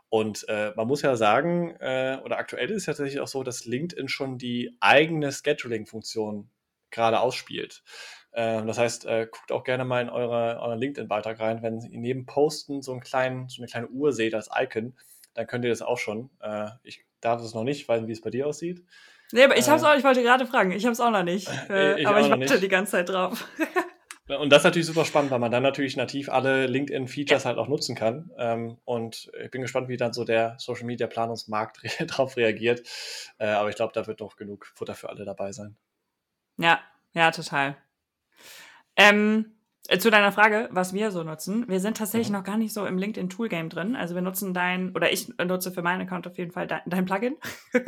[0.09, 3.43] Und äh, man muss ja sagen, äh, oder aktuell ist es ja tatsächlich auch so,
[3.43, 6.51] dass LinkedIn schon die eigene Scheduling-Funktion
[6.91, 7.85] gerade ausspielt.
[8.33, 11.63] Ähm, das heißt, äh, guckt auch gerne mal in eure, euren LinkedIn-Beitrag rein.
[11.63, 14.95] Wenn ihr neben Posten so, einen kleinen, so eine kleine Uhr seht als Icon,
[15.35, 16.31] dann könnt ihr das auch schon.
[16.41, 18.85] Äh, ich darf es noch nicht, weil wie es bei dir aussieht.
[19.33, 21.23] Nee, aber ich äh, hab's auch, ich wollte gerade fragen, ich habe es auch noch
[21.23, 21.49] nicht.
[21.71, 23.47] Äh, ich aber ich warte die ganze Zeit drauf.
[24.39, 27.67] Und das ist natürlich super spannend, weil man dann natürlich nativ alle LinkedIn-Features halt auch
[27.67, 28.31] nutzen kann.
[28.39, 32.87] Ähm, und ich bin gespannt, wie dann so der Social Media Planungsmarkt darauf reagiert.
[33.39, 35.77] Äh, aber ich glaube, da wird doch genug Futter für alle dabei sein.
[36.59, 36.81] Ja,
[37.13, 37.77] ja, total.
[39.01, 39.47] Ähm,
[39.89, 41.67] äh, zu deiner Frage, was wir so nutzen.
[41.67, 42.37] Wir sind tatsächlich mhm.
[42.37, 43.97] noch gar nicht so im LinkedIn Tool Game drin.
[43.97, 47.05] Also wir nutzen dein, oder ich nutze für meinen Account auf jeden Fall dein, dein
[47.05, 47.37] Plugin.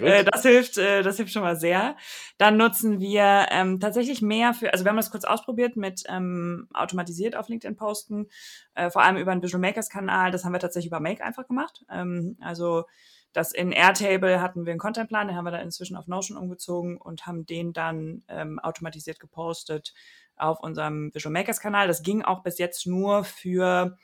[0.00, 1.96] Äh, das hilft, äh, das hilft schon mal sehr.
[2.36, 6.68] Dann nutzen wir ähm, tatsächlich mehr für, also wir haben das kurz ausprobiert mit ähm,
[6.74, 8.26] automatisiert auf LinkedIn posten,
[8.74, 10.30] äh, vor allem über einen Visual Makers Kanal.
[10.30, 11.84] Das haben wir tatsächlich über Make einfach gemacht.
[11.90, 12.84] Ähm, also
[13.32, 16.98] das in Airtable hatten wir einen Contentplan, den haben wir dann inzwischen auf Notion umgezogen
[16.98, 19.94] und haben den dann ähm, automatisiert gepostet
[20.40, 21.88] auf unserem Visual Makers Kanal.
[21.88, 23.96] Das ging auch bis jetzt nur für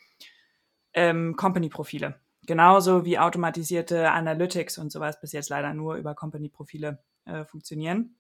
[0.92, 2.20] ähm, Company-Profile.
[2.46, 8.16] Genauso wie automatisierte Analytics und sowas bis jetzt leider nur über Company-Profile äh, funktionieren.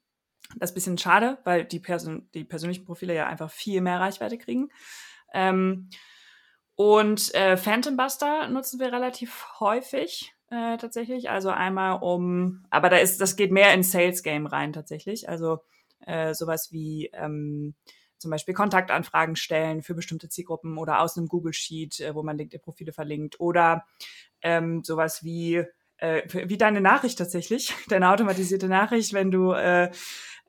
[0.56, 4.00] Das ist ein bisschen schade, weil die, Person die persönlichen Profile ja einfach viel mehr
[4.00, 4.70] Reichweite kriegen.
[5.32, 5.88] Ähm,
[6.76, 11.30] und äh, Phantom Buster nutzen wir relativ häufig äh, tatsächlich.
[11.30, 15.28] Also einmal um, aber da ist, das geht mehr in Sales Game rein tatsächlich.
[15.28, 15.58] Also
[16.06, 17.74] äh, sowas wie ähm,
[18.24, 22.38] zum Beispiel Kontaktanfragen stellen für bestimmte Zielgruppen oder aus einem Google Sheet, äh, wo man
[22.38, 23.84] LinkedIn-Profile verlinkt oder
[24.40, 25.62] ähm, sowas wie
[25.98, 29.90] äh, wie deine Nachricht tatsächlich, deine automatisierte Nachricht, wenn du äh,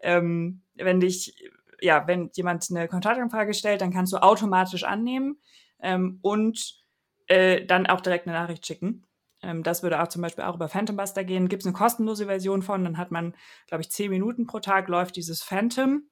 [0.01, 1.35] ähm, wenn dich
[1.81, 5.41] ja, wenn jemand eine Kontaktanfrage stellt, dann kannst du automatisch annehmen
[5.81, 6.79] ähm, und
[7.27, 9.05] äh, dann auch direkt eine Nachricht schicken.
[9.41, 11.49] Ähm, das würde auch zum Beispiel auch über Phantom Buster gehen.
[11.49, 13.35] Gibt es eine kostenlose Version von, dann hat man,
[13.67, 16.03] glaube ich, zehn Minuten pro Tag läuft dieses Phantom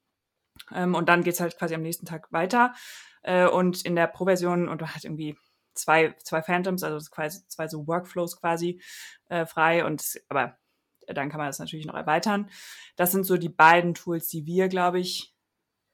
[0.71, 2.73] ähm, und dann geht's halt quasi am nächsten Tag weiter.
[3.21, 5.37] Äh, und in der Pro-Version, und du hast irgendwie
[5.73, 8.81] zwei, zwei Phantoms, also quasi zwei so Workflows quasi
[9.29, 9.85] äh, frei.
[9.85, 10.57] Und aber
[11.07, 12.49] dann kann man das natürlich noch erweitern.
[12.95, 15.33] Das sind so die beiden Tools, die wir, glaube ich,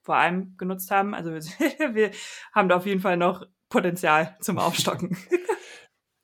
[0.03, 1.13] vor allem genutzt haben.
[1.13, 1.41] Also wir,
[1.95, 2.11] wir
[2.53, 5.17] haben da auf jeden Fall noch Potenzial zum Aufstocken.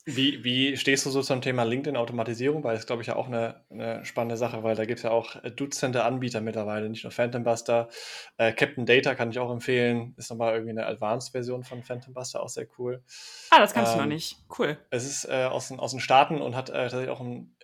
[0.08, 2.64] Wie, wie stehst du so zum Thema LinkedIn-Automatisierung?
[2.64, 5.10] Weil das glaube ich ja auch eine, eine spannende Sache, weil da gibt es ja
[5.10, 7.90] auch Dutzende Anbieter mittlerweile, nicht nur Phantom Buster.
[8.38, 12.44] Äh, Captain Data kann ich auch empfehlen, ist nochmal irgendwie eine Advanced-Version von Phantom Buster,
[12.44, 13.04] auch sehr cool.
[13.50, 14.38] Ah, das kannst ähm, du noch nicht.
[14.60, 14.78] Cool.
[14.92, 17.56] Es ist äh, aus, aus den Staaten und hat äh, tatsächlich auch ein,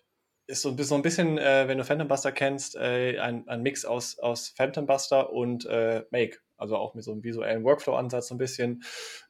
[0.48, 3.86] ist so, so ein bisschen, äh, wenn du Phantom Buster kennst, äh, ein, ein Mix
[3.86, 6.40] aus, aus Phantom Buster und äh, Make.
[6.62, 8.84] Also auch mit so einem visuellen Workflow-Ansatz so ein bisschen.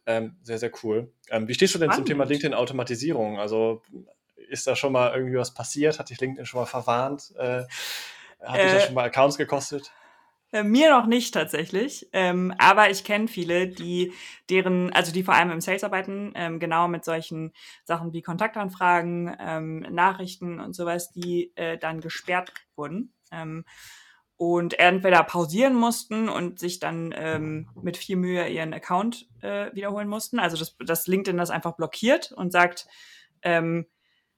[0.06, 1.12] Ähm, sehr, sehr cool.
[1.30, 2.08] Ähm, wie stehst du denn Spannend.
[2.08, 3.40] zum Thema LinkedIn-Automatisierung?
[3.40, 3.82] Also
[4.50, 5.98] ist da schon mal irgendwie was passiert?
[5.98, 7.34] Hat dich LinkedIn schon mal verwarnt?
[7.38, 7.64] Äh,
[8.42, 9.92] hat äh, dich das schon mal Accounts gekostet?
[10.52, 14.12] Äh, mir noch nicht tatsächlich, ähm, aber ich kenne viele, die
[14.50, 17.54] deren, also die vor allem im Sales arbeiten, ähm, genau mit solchen
[17.86, 23.64] Sachen wie Kontaktanfragen, ähm, Nachrichten und sowas, die äh, dann gesperrt wurden ähm,
[24.42, 30.08] und entweder pausieren mussten und sich dann ähm, mit viel Mühe ihren Account äh, wiederholen
[30.08, 30.40] mussten.
[30.40, 32.88] Also das, das LinkedIn das einfach blockiert und sagt,
[33.44, 33.86] ähm,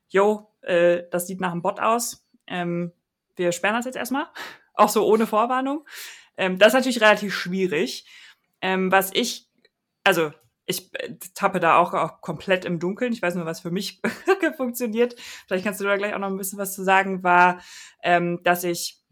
[0.10, 2.28] jo, äh, das sieht nach einem Bot aus.
[2.48, 2.92] Ähm,
[3.38, 4.26] wir sperren das jetzt erstmal
[4.74, 5.88] auch so ohne Vorwarnung.
[6.36, 8.06] Ähm, das ist natürlich relativ schwierig.
[8.60, 9.48] Ähm, was ich,
[10.04, 10.34] also
[10.66, 13.14] ich äh, tappe da auch, auch komplett im Dunkeln.
[13.14, 14.02] Ich weiß nur, was für mich
[14.58, 15.16] funktioniert.
[15.48, 17.62] Vielleicht kannst du da gleich auch noch ein bisschen was zu sagen, war,
[18.04, 19.03] ähm, dass ich,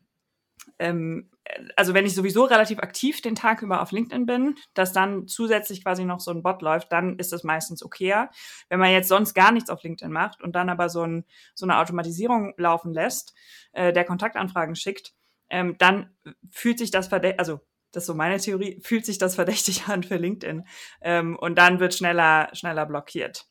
[0.81, 1.29] ähm,
[1.75, 5.83] also wenn ich sowieso relativ aktiv den Tag über auf LinkedIn bin, dass dann zusätzlich
[5.83, 8.29] quasi noch so ein Bot läuft, dann ist das meistens okayer.
[8.69, 11.65] Wenn man jetzt sonst gar nichts auf LinkedIn macht und dann aber so, ein, so
[11.65, 13.33] eine Automatisierung laufen lässt,
[13.73, 15.13] äh, der Kontaktanfragen schickt,
[15.49, 16.15] ähm, dann
[16.49, 17.61] fühlt sich das verdächtig, also
[17.91, 20.65] das ist so meine Theorie, fühlt sich das verdächtig an für LinkedIn.
[21.01, 23.45] Ähm, und dann wird schneller, schneller blockiert.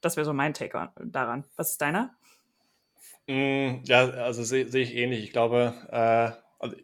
[0.00, 1.44] Das wäre so mein Take daran.
[1.56, 2.14] Was ist deiner?
[3.28, 5.24] Mm, ja, also sehe seh ich ähnlich.
[5.24, 6.76] Ich glaube, äh, also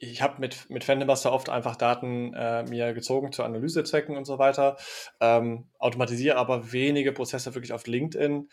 [0.00, 4.38] ich habe mit, mit Fandombuster oft einfach Daten äh, mir gezogen zu Analysezwecken und so
[4.38, 4.76] weiter,
[5.20, 8.48] ähm, automatisiere aber wenige Prozesse wirklich auf LinkedIn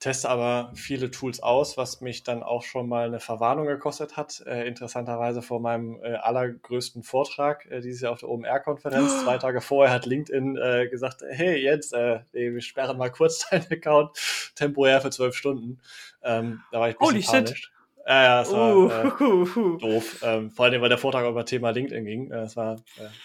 [0.00, 4.42] teste aber viele Tools aus, was mich dann auch schon mal eine Verwarnung gekostet hat.
[4.46, 9.12] Äh, interessanterweise vor meinem äh, allergrößten Vortrag, äh, dieses Jahr auf der OMR-Konferenz.
[9.12, 9.22] Oh.
[9.24, 13.70] Zwei Tage vorher hat LinkedIn äh, gesagt, hey Jens, äh, wir sperren mal kurz deinen
[13.70, 14.12] Account
[14.54, 15.80] temporär für zwölf Stunden.
[16.22, 17.60] Ähm, da war ich ein bisschen Holy panisch.
[17.60, 17.70] Shit.
[18.06, 18.90] Ja, ja, das war uh,
[19.20, 20.20] uh, uh, doof.
[20.22, 22.30] Ähm, vor allem, weil der Vortrag über Thema LinkedIn ging.
[22.30, 22.76] Das war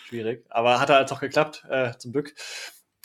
[0.06, 0.46] schwierig.
[0.50, 1.66] Aber hat halt auch geklappt,
[1.98, 2.36] zum Glück.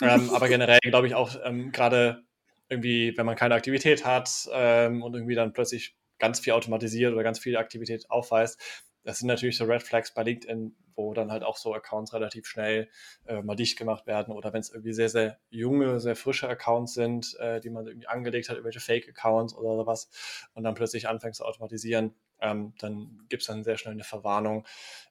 [0.01, 2.23] Ähm, aber generell glaube ich auch ähm, gerade
[2.71, 7.23] irgendwie, wenn man keine Aktivität hat ähm, und irgendwie dann plötzlich ganz viel automatisiert oder
[7.23, 8.59] ganz viel Aktivität aufweist,
[9.03, 12.45] das sind natürlich so Red Flags bei LinkedIn, wo dann halt auch so Accounts relativ
[12.45, 12.87] schnell
[13.25, 16.93] äh, mal dicht gemacht werden oder wenn es irgendwie sehr, sehr junge, sehr frische Accounts
[16.93, 20.09] sind, äh, die man irgendwie angelegt hat, irgendwelche Fake-Accounts oder sowas
[20.53, 24.65] und dann plötzlich anfängt zu automatisieren, ähm, dann gibt es dann sehr schnell eine Verwarnung.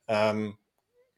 [0.06, 0.56] Ähm,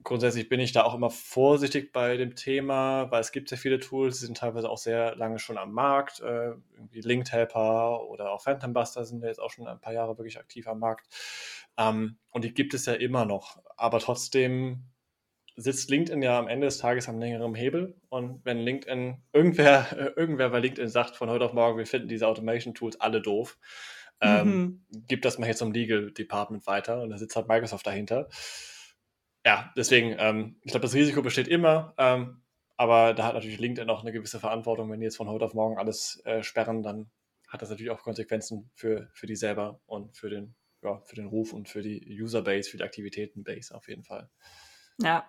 [0.03, 3.78] grundsätzlich bin ich da auch immer vorsichtig bei dem Thema, weil es gibt sehr viele
[3.78, 6.20] Tools, die sind teilweise auch sehr lange schon am Markt.
[6.20, 9.92] Äh, irgendwie Linked Helper oder auch Phantom Buster sind ja jetzt auch schon ein paar
[9.92, 11.09] Jahre wirklich aktiv am Markt.
[11.76, 13.62] Ähm, und die gibt es ja immer noch.
[13.76, 14.84] Aber trotzdem
[15.57, 17.94] sitzt LinkedIn ja am Ende des Tages am längeren Hebel.
[18.09, 22.09] Und wenn LinkedIn, irgendwer, äh, irgendwer bei LinkedIn sagt von heute auf morgen, wir finden
[22.09, 23.59] diese Automation Tools alle doof,
[24.20, 25.05] ähm, mhm.
[25.07, 28.28] gibt das mal jetzt zum Legal Department weiter und da sitzt halt Microsoft dahinter
[29.45, 32.43] ja, deswegen, ähm, ich glaube, das Risiko besteht immer, ähm,
[32.76, 34.90] aber da hat natürlich LinkedIn auch eine gewisse Verantwortung.
[34.90, 37.11] Wenn die jetzt von heute auf morgen alles äh, sperren, dann
[37.49, 41.26] hat das natürlich auch Konsequenzen für, für die selber und für den, ja, für den
[41.26, 44.30] Ruf und für die User-Base, für die Aktivitäten-Base auf jeden Fall.
[44.99, 45.26] Ja.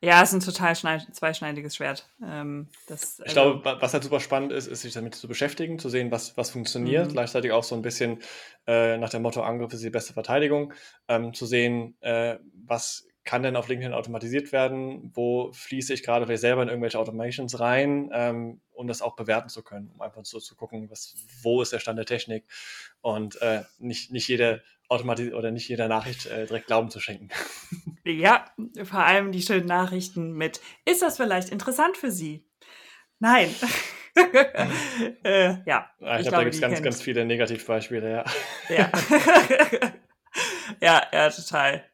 [0.00, 2.08] Ja, es ist ein total zweischneidiges Schwert.
[2.24, 5.80] Ähm, das, ich also glaube, was halt super spannend ist, ist sich damit zu beschäftigen,
[5.80, 7.08] zu sehen, was, was funktioniert.
[7.08, 7.12] Mhm.
[7.14, 8.22] Gleichzeitig auch so ein bisschen
[8.68, 10.72] äh, nach dem Motto Angriff ist die beste Verteidigung,
[11.08, 15.12] ähm, zu sehen, äh, was kann denn auf LinkedIn automatisiert werden?
[15.14, 19.50] Wo fließe ich gerade vielleicht selber in irgendwelche Automations rein, ähm, um das auch bewerten
[19.50, 22.46] zu können, um einfach so zu gucken, was, wo ist der Stand der Technik
[23.02, 27.28] und äh, nicht, nicht jede Automatis oder nicht jeder Nachricht äh, direkt Glauben zu schenken.
[28.04, 28.46] Ja,
[28.84, 32.46] vor allem die schönen Nachrichten mit, ist das vielleicht interessant für Sie?
[33.18, 33.54] Nein.
[35.22, 35.90] äh, ja.
[36.00, 36.14] ja.
[36.14, 38.24] Ich, ich glaube, da gibt es ganz, ganz viele Negativbeispiele, ja.
[38.70, 38.90] Ja.
[40.80, 41.84] ja, ja, total.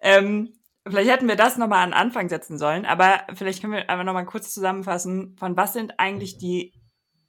[0.00, 0.52] Ähm,
[0.86, 4.24] Vielleicht hätten wir das nochmal an Anfang setzen sollen, aber vielleicht können wir einfach nochmal
[4.24, 6.72] kurz zusammenfassen, von was sind eigentlich die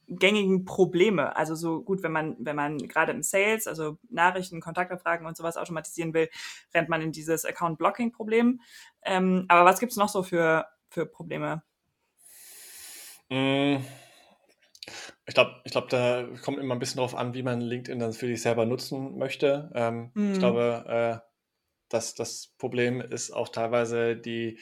[0.08, 1.36] gängigen Probleme?
[1.36, 5.56] Also so gut, wenn man, wenn man gerade im Sales, also Nachrichten, Kontaktabfragen und sowas
[5.56, 6.28] automatisieren will,
[6.74, 8.60] rennt man in dieses Account-Blocking-Problem.
[9.04, 11.62] Ähm, aber was gibt's noch so für, für Probleme?
[13.30, 13.76] Mm.
[15.24, 18.12] Ich glaube, ich glaub, da kommt immer ein bisschen drauf an, wie man LinkedIn dann
[18.12, 19.70] für sich selber nutzen möchte.
[19.74, 20.32] Ähm, mm.
[20.32, 20.84] Ich glaube,
[21.22, 21.31] äh,
[21.92, 24.58] das, das Problem ist auch teilweise die,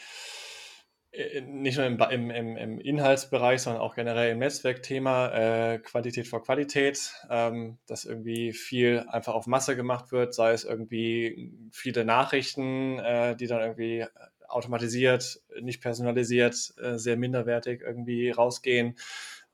[1.12, 5.28] äh, nicht nur im, im, im, Inhaltsbereich, sondern auch generell im Netzwerkthema,
[5.74, 10.64] äh, Qualität vor Qualität, ähm, dass irgendwie viel einfach auf Masse gemacht wird, sei es
[10.64, 14.06] irgendwie viele Nachrichten, äh, die dann irgendwie
[14.48, 18.96] automatisiert, nicht personalisiert, äh, sehr minderwertig irgendwie rausgehen.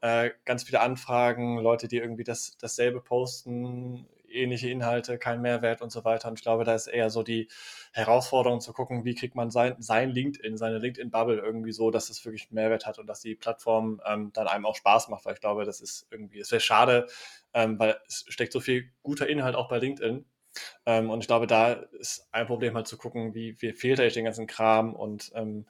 [0.01, 5.91] Äh, ganz viele Anfragen, Leute, die irgendwie das, dasselbe posten, ähnliche Inhalte, kein Mehrwert und
[5.91, 6.29] so weiter.
[6.29, 7.49] Und ich glaube, da ist eher so die
[7.93, 12.25] Herausforderung zu gucken, wie kriegt man sein, sein LinkedIn, seine LinkedIn-Bubble irgendwie so, dass es
[12.25, 15.41] wirklich Mehrwert hat und dass die Plattform ähm, dann einem auch Spaß macht, weil ich
[15.41, 17.07] glaube, das ist irgendwie, es wäre schade,
[17.55, 20.25] ähm, weil es steckt so viel guter Inhalt auch bei LinkedIn.
[20.87, 24.15] Ähm, und ich glaube, da ist ein Problem halt zu gucken, wie, wie filter ich
[24.15, 25.67] den ganzen Kram und ähm,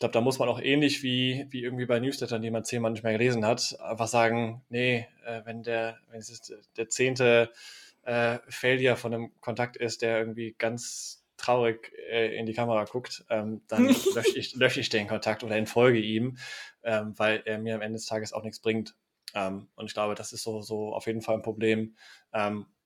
[0.00, 2.90] ich glaube, da muss man auch ähnlich wie, wie irgendwie bei Newslettern, die man zehnmal
[2.90, 7.52] nicht mehr gelesen hat, einfach sagen, nee, äh, wenn der, wenn es ist der zehnte
[8.04, 13.26] äh, Failure von einem Kontakt ist, der irgendwie ganz traurig äh, in die Kamera guckt,
[13.28, 16.38] ähm, dann lösche ich, lösch ich den Kontakt oder entfolge ihm,
[16.82, 18.94] ähm, weil er mir am Ende des Tages auch nichts bringt.
[19.34, 21.94] Ähm, und ich glaube, das ist so, so auf jeden Fall ein Problem.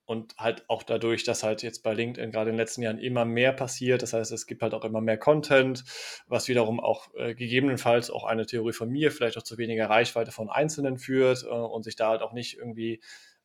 [0.07, 2.99] Ähm, und halt auch dadurch, dass halt jetzt bei LinkedIn gerade in den letzten Jahren
[2.99, 4.03] immer mehr passiert.
[4.03, 5.85] Das heißt, es gibt halt auch immer mehr Content,
[6.27, 10.33] was wiederum auch äh, gegebenenfalls auch eine Theorie von mir vielleicht auch zu weniger Reichweite
[10.33, 13.01] von Einzelnen führt äh, und sich da halt auch nicht irgendwie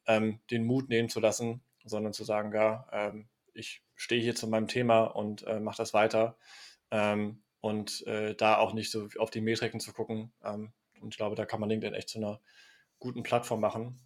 [0.08, 4.48] ähm, den Mut nehmen zu lassen, sondern zu sagen, ja, ähm, ich stehe hier zu
[4.48, 6.38] meinem Thema und äh, mache das weiter.
[6.92, 10.32] Ähm, und äh, da auch nicht so auf die Metriken zu gucken.
[10.44, 12.40] Ähm, und ich glaube, da kann man LinkedIn echt zu einer
[13.00, 14.00] guten Plattform machen.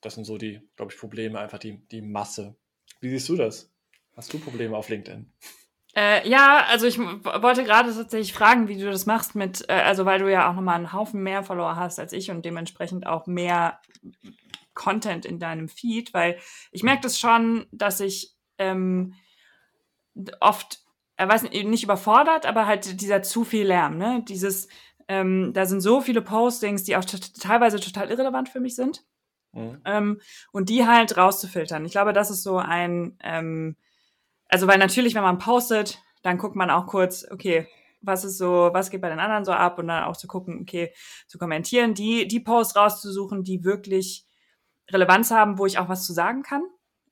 [0.00, 2.56] Das sind so die, glaube ich, Probleme, einfach die, die Masse.
[3.00, 3.72] Wie siehst du das?
[4.16, 5.30] Hast du Probleme auf LinkedIn?
[5.96, 10.04] Äh, ja, also ich wollte gerade tatsächlich fragen, wie du das machst mit, äh, also
[10.04, 13.26] weil du ja auch nochmal einen Haufen mehr Follower hast als ich und dementsprechend auch
[13.26, 13.80] mehr
[14.74, 16.38] Content in deinem Feed, weil
[16.70, 19.14] ich merke das schon, dass ich ähm,
[20.40, 20.80] oft,
[21.16, 24.24] er weiß nicht, nicht überfordert, aber halt dieser zu viel Lärm, ne?
[24.28, 24.68] Dieses,
[25.08, 29.04] ähm, da sind so viele Postings, die auch teilweise total irrelevant für mich sind.
[29.52, 29.80] Mhm.
[29.84, 30.20] Ähm,
[30.52, 31.84] und die halt rauszufiltern.
[31.84, 33.76] Ich glaube, das ist so ein, ähm,
[34.48, 37.66] also weil natürlich, wenn man postet, dann guckt man auch kurz, okay,
[38.02, 40.60] was ist so, was geht bei den anderen so ab und dann auch zu gucken,
[40.62, 40.92] okay,
[41.26, 44.26] zu kommentieren, die, die Posts rauszusuchen, die wirklich
[44.90, 46.62] Relevanz haben, wo ich auch was zu sagen kann,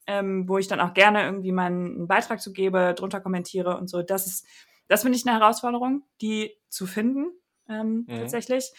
[0.07, 4.03] ähm, wo ich dann auch gerne irgendwie meinen Beitrag zu gebe, drunter kommentiere und so.
[4.03, 4.47] Das ist,
[4.89, 7.27] das finde ich eine Herausforderung, die zu finden,
[7.69, 8.19] ähm, mhm.
[8.19, 8.73] tatsächlich.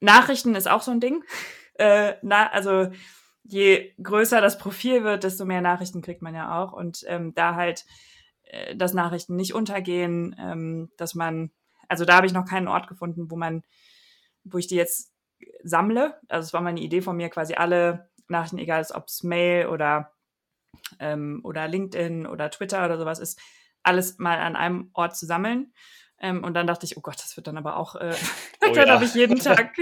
[0.00, 1.24] Nachrichten ist auch so ein Ding.
[1.78, 2.90] Äh, na, also
[3.44, 6.72] je größer das Profil wird, desto mehr Nachrichten kriegt man ja auch.
[6.72, 7.86] Und ähm, da halt,
[8.42, 11.50] äh, dass Nachrichten nicht untergehen, ähm, dass man,
[11.88, 13.62] also da habe ich noch keinen Ort gefunden, wo man,
[14.44, 15.14] wo ich die jetzt
[15.62, 16.20] sammle.
[16.28, 19.68] Also es war mal eine Idee von mir, quasi alle Nachrichten, egal ob es Mail
[19.68, 20.12] oder,
[20.98, 23.40] ähm, oder LinkedIn oder Twitter oder sowas ist,
[23.82, 25.72] alles mal an einem Ort zu sammeln.
[26.20, 28.14] Ähm, und dann dachte ich, oh Gott, das wird dann aber auch, äh,
[28.64, 28.94] oh, dann ja.
[28.94, 29.74] habe ich jeden Tag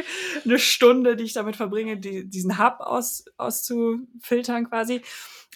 [0.44, 5.02] eine Stunde, die ich damit verbringe, die, diesen Hub aus, auszufiltern quasi.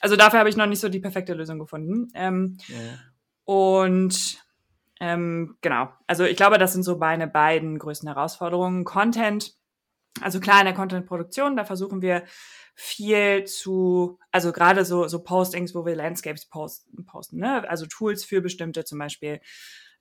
[0.01, 2.09] Also dafür habe ich noch nicht so die perfekte Lösung gefunden.
[2.15, 2.77] Ähm, ja.
[3.45, 4.43] Und
[5.01, 8.85] ähm, genau, also ich glaube, das sind so meine beiden größten Herausforderungen.
[8.85, 9.55] Content,
[10.21, 12.25] also klar in der Content-Produktion, da versuchen wir
[12.75, 17.69] viel zu, also gerade so, so Postings, wo wir Landscapes posten, posten ne?
[17.69, 19.41] also Tools für bestimmte zum Beispiel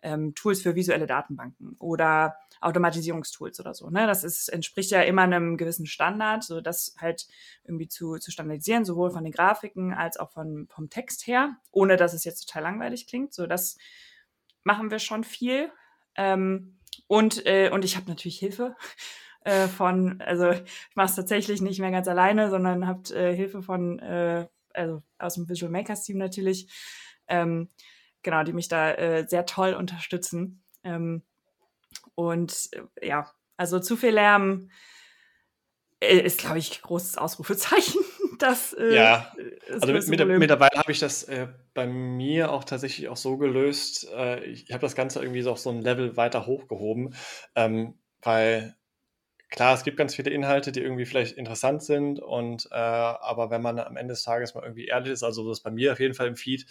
[0.01, 3.89] ähm, Tools für visuelle Datenbanken oder Automatisierungstools oder so.
[3.89, 4.07] Ne?
[4.07, 7.27] Das ist, entspricht ja immer einem gewissen Standard, so das halt
[7.63, 11.97] irgendwie zu, zu standardisieren, sowohl von den Grafiken als auch von, vom Text her, ohne
[11.97, 13.33] dass es jetzt total langweilig klingt.
[13.33, 13.77] So, das
[14.63, 15.71] machen wir schon viel.
[16.15, 16.77] Ähm,
[17.07, 18.75] und, äh, und ich habe natürlich Hilfe
[19.43, 23.61] äh, von, also ich mache es tatsächlich nicht mehr ganz alleine, sondern habt äh, Hilfe
[23.61, 26.69] von, äh, also aus dem Visual Makers Team natürlich.
[27.27, 27.69] Ähm,
[28.23, 30.63] genau, die mich da äh, sehr toll unterstützen.
[30.83, 31.23] Ähm,
[32.15, 34.69] und äh, ja, also zu viel Lärm
[35.99, 38.01] äh, ist, glaube ich, großes Ausrufezeichen.
[38.39, 39.33] Das, äh, ja,
[39.69, 44.07] also mit, mit, mittlerweile habe ich das äh, bei mir auch tatsächlich auch so gelöst.
[44.15, 47.15] Äh, ich habe das Ganze irgendwie so auf so ein Level weiter hochgehoben,
[47.55, 48.77] ähm, weil
[49.49, 53.61] klar, es gibt ganz viele Inhalte, die irgendwie vielleicht interessant sind und äh, aber wenn
[53.61, 55.99] man am Ende des Tages mal irgendwie ehrlich ist, also das ist bei mir auf
[55.99, 56.65] jeden Fall im Feed,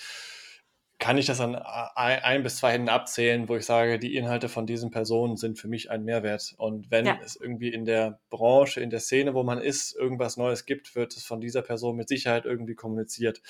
[0.99, 4.49] kann ich das an ein, ein, bis zwei Händen abzählen, wo ich sage, die Inhalte
[4.49, 6.55] von diesen Personen sind für mich ein Mehrwert.
[6.59, 7.19] Und wenn ja.
[7.25, 11.17] es irgendwie in der Branche, in der Szene, wo man ist, irgendwas Neues gibt, wird
[11.17, 13.43] es von dieser Person mit Sicherheit irgendwie kommuniziert.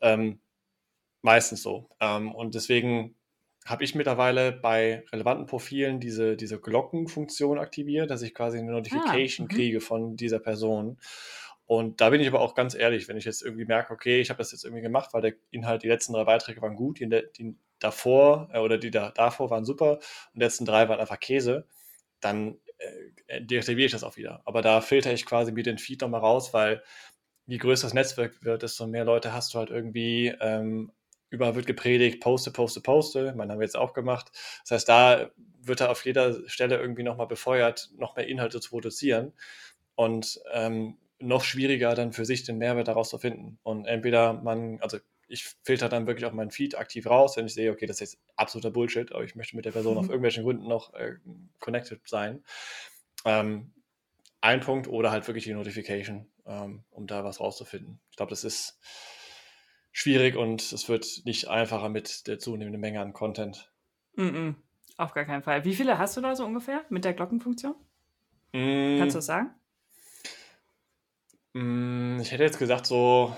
[0.00, 0.40] Ähm,
[1.20, 1.90] meistens so.
[2.00, 3.14] Ähm, und deswegen
[3.66, 8.76] habe ich mittlerweile bei relevanten Profilen diese, diese Glockenfunktion aktiviert, dass ich quasi eine ah,
[8.76, 10.98] Notification ah, kriege von dieser Person.
[11.66, 14.30] Und da bin ich aber auch ganz ehrlich, wenn ich jetzt irgendwie merke, okay, ich
[14.30, 17.08] habe das jetzt irgendwie gemacht, weil der Inhalt, die letzten drei Beiträge waren gut, die,
[17.08, 21.18] die davor äh, oder die da, davor waren super und die letzten drei waren einfach
[21.18, 21.66] Käse,
[22.20, 24.42] dann äh, deaktiviere ich das auch wieder.
[24.44, 26.82] Aber da filter ich quasi mir den Feed nochmal raus, weil
[27.46, 30.92] je größer das Netzwerk wird, desto mehr Leute hast du halt irgendwie, ähm,
[31.30, 33.34] überall wird gepredigt, poste, poste, poste.
[33.34, 34.30] Man haben wir jetzt auch gemacht.
[34.62, 38.70] Das heißt, da wird er auf jeder Stelle irgendwie nochmal befeuert, noch mehr Inhalte zu
[38.70, 39.32] produzieren.
[39.96, 43.58] Und ähm, noch schwieriger dann für sich den Mehrwert daraus zu finden.
[43.62, 44.98] Und entweder man, also
[45.28, 48.12] ich filter dann wirklich auch meinen Feed aktiv raus, wenn ich sehe, okay, das ist
[48.12, 49.98] jetzt absoluter Bullshit, aber ich möchte mit der Person mhm.
[50.00, 51.16] auf irgendwelchen Gründen noch äh,
[51.58, 52.44] connected sein.
[53.24, 53.72] Ähm,
[54.40, 57.98] ein Punkt oder halt wirklich die Notification, ähm, um da was rauszufinden.
[58.10, 58.78] Ich glaube, das ist
[59.90, 63.72] schwierig und es wird nicht einfacher mit der zunehmenden Menge an Content.
[64.14, 64.54] Mm -mm,
[64.98, 65.64] auf gar keinen Fall.
[65.64, 67.74] Wie viele hast du da so ungefähr mit der Glockenfunktion?
[68.52, 68.98] Mm.
[68.98, 69.54] Kannst du das sagen?
[71.56, 73.34] Mm, ich hätte jetzt gesagt so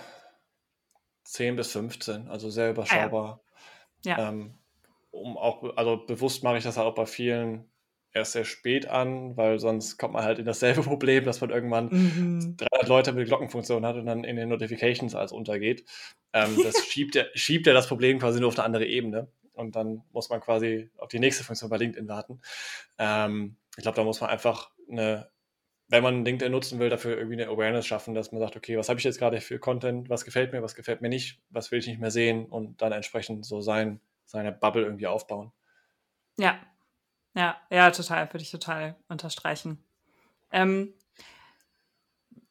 [1.23, 3.41] 10 bis 15, also sehr überschaubar.
[3.45, 3.59] Ah,
[4.05, 4.19] ja.
[4.19, 4.29] ja.
[4.31, 4.59] Ähm,
[5.12, 7.71] um auch, also bewusst mache ich das auch bei vielen
[8.12, 11.91] erst sehr spät an, weil sonst kommt man halt in dasselbe Problem, dass man irgendwann
[11.91, 12.57] mhm.
[12.57, 15.85] 300 Leute mit Glockenfunktion hat und dann in den Notifications als untergeht.
[16.33, 19.77] Ähm, das schiebt ja, schiebt ja das Problem quasi nur auf eine andere Ebene und
[19.77, 22.41] dann muss man quasi auf die nächste Funktion bei LinkedIn warten.
[22.99, 25.31] Ähm, ich glaube, da muss man einfach eine,
[25.89, 28.89] wenn man LinkedIn nutzen will, dafür irgendwie eine Awareness schaffen, dass man sagt, okay, was
[28.89, 31.78] habe ich jetzt gerade für Content, was gefällt mir, was gefällt mir nicht, was will
[31.78, 35.51] ich nicht mehr sehen und dann entsprechend so sein, seine Bubble irgendwie aufbauen.
[36.36, 36.59] Ja,
[37.34, 39.82] ja, ja, total, würde ich total unterstreichen.
[40.53, 40.93] Ähm,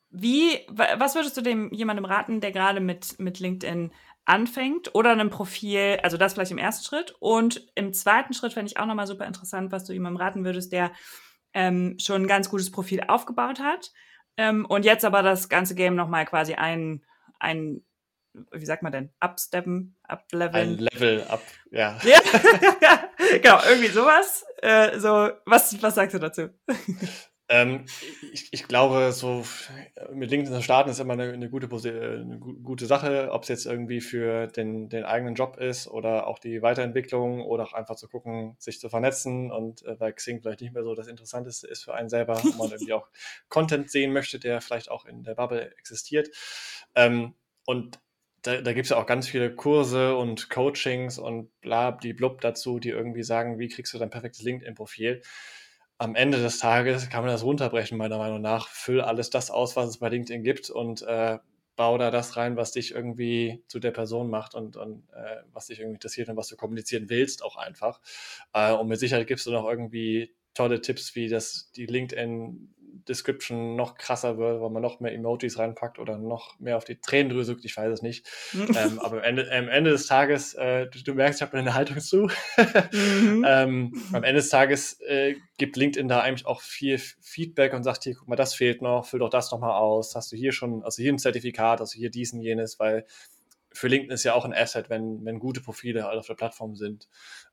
[0.10, 3.92] wie, was würdest du dem jemandem raten, der gerade mit, mit LinkedIn
[4.26, 8.72] anfängt oder einem Profil, also das vielleicht im ersten Schritt und im zweiten Schritt fände
[8.72, 10.92] ich auch nochmal super interessant, was du jemandem raten würdest, der
[11.58, 13.92] ähm, schon ein ganz gutes Profil aufgebaut hat
[14.38, 17.04] ähm, und jetzt aber das ganze Game nochmal quasi ein,
[17.40, 17.84] ein
[18.52, 20.78] wie sagt man denn, upsteppen, upleveln.
[20.78, 21.42] Ein Level up,
[21.72, 22.00] ja.
[22.82, 23.10] ja,
[23.42, 24.46] genau, irgendwie sowas.
[24.62, 26.50] Äh, so, was, was sagst du dazu?
[27.50, 27.86] Ähm,
[28.34, 29.46] ich, ich, glaube, so
[30.12, 33.66] mit LinkedIn zu starten ist immer eine, eine, gute, eine gute Sache, ob es jetzt
[33.66, 38.10] irgendwie für den, den, eigenen Job ist oder auch die Weiterentwicklung oder auch einfach zu
[38.10, 41.86] gucken, sich zu vernetzen und äh, weil Xing vielleicht nicht mehr so das Interessanteste ist
[41.86, 43.08] für einen selber, wo man irgendwie auch
[43.48, 46.30] Content sehen möchte, der vielleicht auch in der Bubble existiert.
[46.96, 47.34] Ähm,
[47.66, 48.00] und
[48.42, 52.42] da, da gibt es ja auch ganz viele Kurse und Coachings und bla, die blub
[52.42, 55.22] dazu, die irgendwie sagen, wie kriegst du dein perfektes LinkedIn-Profil.
[56.00, 58.68] Am Ende des Tages kann man das runterbrechen, meiner Meinung nach.
[58.68, 61.40] Füll alles das aus, was es bei LinkedIn gibt und äh,
[61.76, 65.68] bau da das rein, was dich irgendwie zu der Person macht und, und äh, was
[65.68, 68.02] dich irgendwie interessiert und was du kommunizieren willst, auch einfach.
[68.54, 72.74] Äh, und mit Sicherheit gibst du noch irgendwie tolle Tipps, wie das die LinkedIn
[73.08, 77.00] Description noch krasser wird, weil man noch mehr Emojis reinpackt oder noch mehr auf die
[77.00, 78.28] Tränen drückt, ich weiß es nicht.
[78.54, 81.74] ähm, aber am Ende, am Ende des Tages, äh, du, du, merkst, ich habe eine
[81.74, 82.30] Haltung zu.
[82.92, 83.46] mhm.
[83.48, 88.04] ähm, am Ende des Tages äh, gibt LinkedIn da eigentlich auch viel Feedback und sagt
[88.04, 90.16] hier, guck mal, das fehlt noch, füll doch das nochmal aus.
[90.16, 93.06] Hast du hier schon, also hier ein Zertifikat, also hier diesen, jenes, weil
[93.78, 96.76] für LinkedIn ist ja auch ein Asset, wenn, wenn gute Profile halt auf der Plattform
[96.76, 97.08] sind.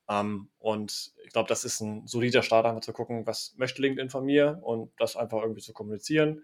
[0.09, 4.09] Ähm, und ich glaube, das ist ein solider Start, einfach zu gucken, was möchte LinkedIn
[4.09, 6.43] von mir und das einfach irgendwie zu kommunizieren.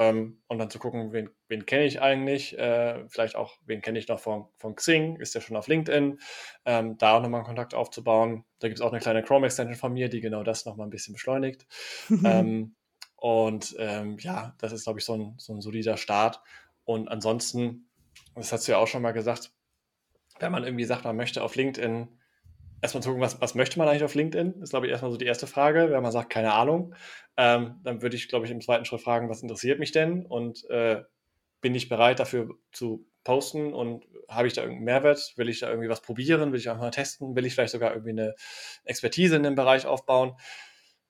[0.00, 3.98] Ähm, und dann zu gucken, wen, wen kenne ich eigentlich, äh, vielleicht auch, wen kenne
[3.98, 6.20] ich noch von, von Xing, ist der schon auf LinkedIn,
[6.66, 8.44] ähm, da auch nochmal einen Kontakt aufzubauen.
[8.60, 11.14] Da gibt es auch eine kleine Chrome-Extension von mir, die genau das nochmal ein bisschen
[11.14, 11.66] beschleunigt.
[12.24, 12.76] ähm,
[13.16, 16.40] und ähm, ja, das ist, glaube ich, so ein, so ein solider Start.
[16.84, 17.87] Und ansonsten
[18.34, 19.52] das hast du ja auch schon mal gesagt,
[20.40, 22.08] wenn man irgendwie sagt, man möchte auf LinkedIn
[22.80, 24.62] erstmal gucken, was, was möchte man eigentlich auf LinkedIn?
[24.62, 25.90] Ist, glaube ich, erstmal so die erste Frage.
[25.90, 26.94] Wenn man sagt, keine Ahnung,
[27.36, 30.26] ähm, dann würde ich, glaube ich, im zweiten Schritt fragen, was interessiert mich denn?
[30.26, 31.02] Und äh,
[31.60, 35.34] bin ich bereit dafür zu posten und habe ich da irgendeinen Mehrwert?
[35.36, 36.52] Will ich da irgendwie was probieren?
[36.52, 37.34] Will ich einfach mal testen?
[37.34, 38.34] Will ich vielleicht sogar irgendwie eine
[38.84, 40.36] Expertise in dem Bereich aufbauen?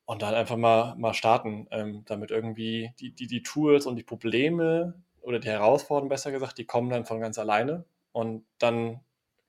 [0.07, 4.05] Und dann einfach mal, mal starten, ähm, damit irgendwie die, die, die Tools und die
[4.05, 4.95] Probleme,
[5.29, 9.01] oder die Herausforderungen besser gesagt, die kommen dann von ganz alleine und dann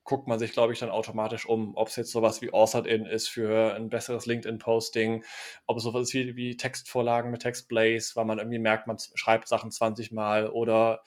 [0.04, 3.30] guckt man sich, glaube ich, dann automatisch um, ob es jetzt sowas wie Authored-In ist
[3.30, 5.24] für ein besseres LinkedIn-Posting,
[5.68, 9.48] ob es sowas ist wie, wie Textvorlagen mit Textblaze, weil man irgendwie merkt, man schreibt
[9.48, 11.02] Sachen 20 Mal oder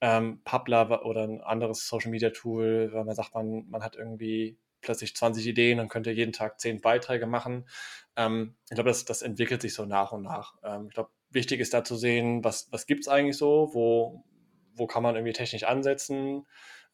[0.00, 5.46] ähm, Publer oder ein anderes Social-Media-Tool, weil man sagt, man, man hat irgendwie plötzlich 20
[5.46, 7.68] Ideen und könnte jeden Tag 10 Beiträge machen.
[8.16, 10.54] Ähm, ich glaube, das, das entwickelt sich so nach und nach.
[10.62, 14.24] Ähm, ich glaube, wichtig ist da zu sehen, was, was gibt es eigentlich so, wo,
[14.74, 16.46] wo kann man irgendwie technisch ansetzen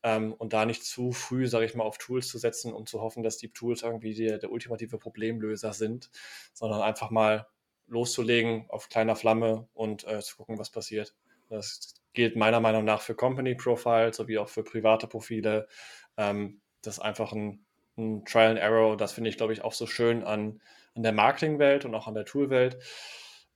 [0.02, 3.00] ähm, und da nicht zu früh, sage ich mal, auf Tools zu setzen und zu
[3.00, 6.10] hoffen, dass die Tools irgendwie die, der ultimative Problemlöser sind,
[6.52, 7.46] sondern einfach mal
[7.86, 11.14] loszulegen auf kleiner Flamme und äh, zu gucken, was passiert.
[11.48, 15.68] Das gilt meiner Meinung nach für Company Profiles sowie auch für private Profile.
[16.16, 17.64] Ähm, das ist einfach ein,
[17.96, 18.96] ein Trial and Error.
[18.96, 20.60] Das finde ich, glaube ich, auch so schön an,
[20.94, 22.78] an der Marketingwelt und auch an der Toolwelt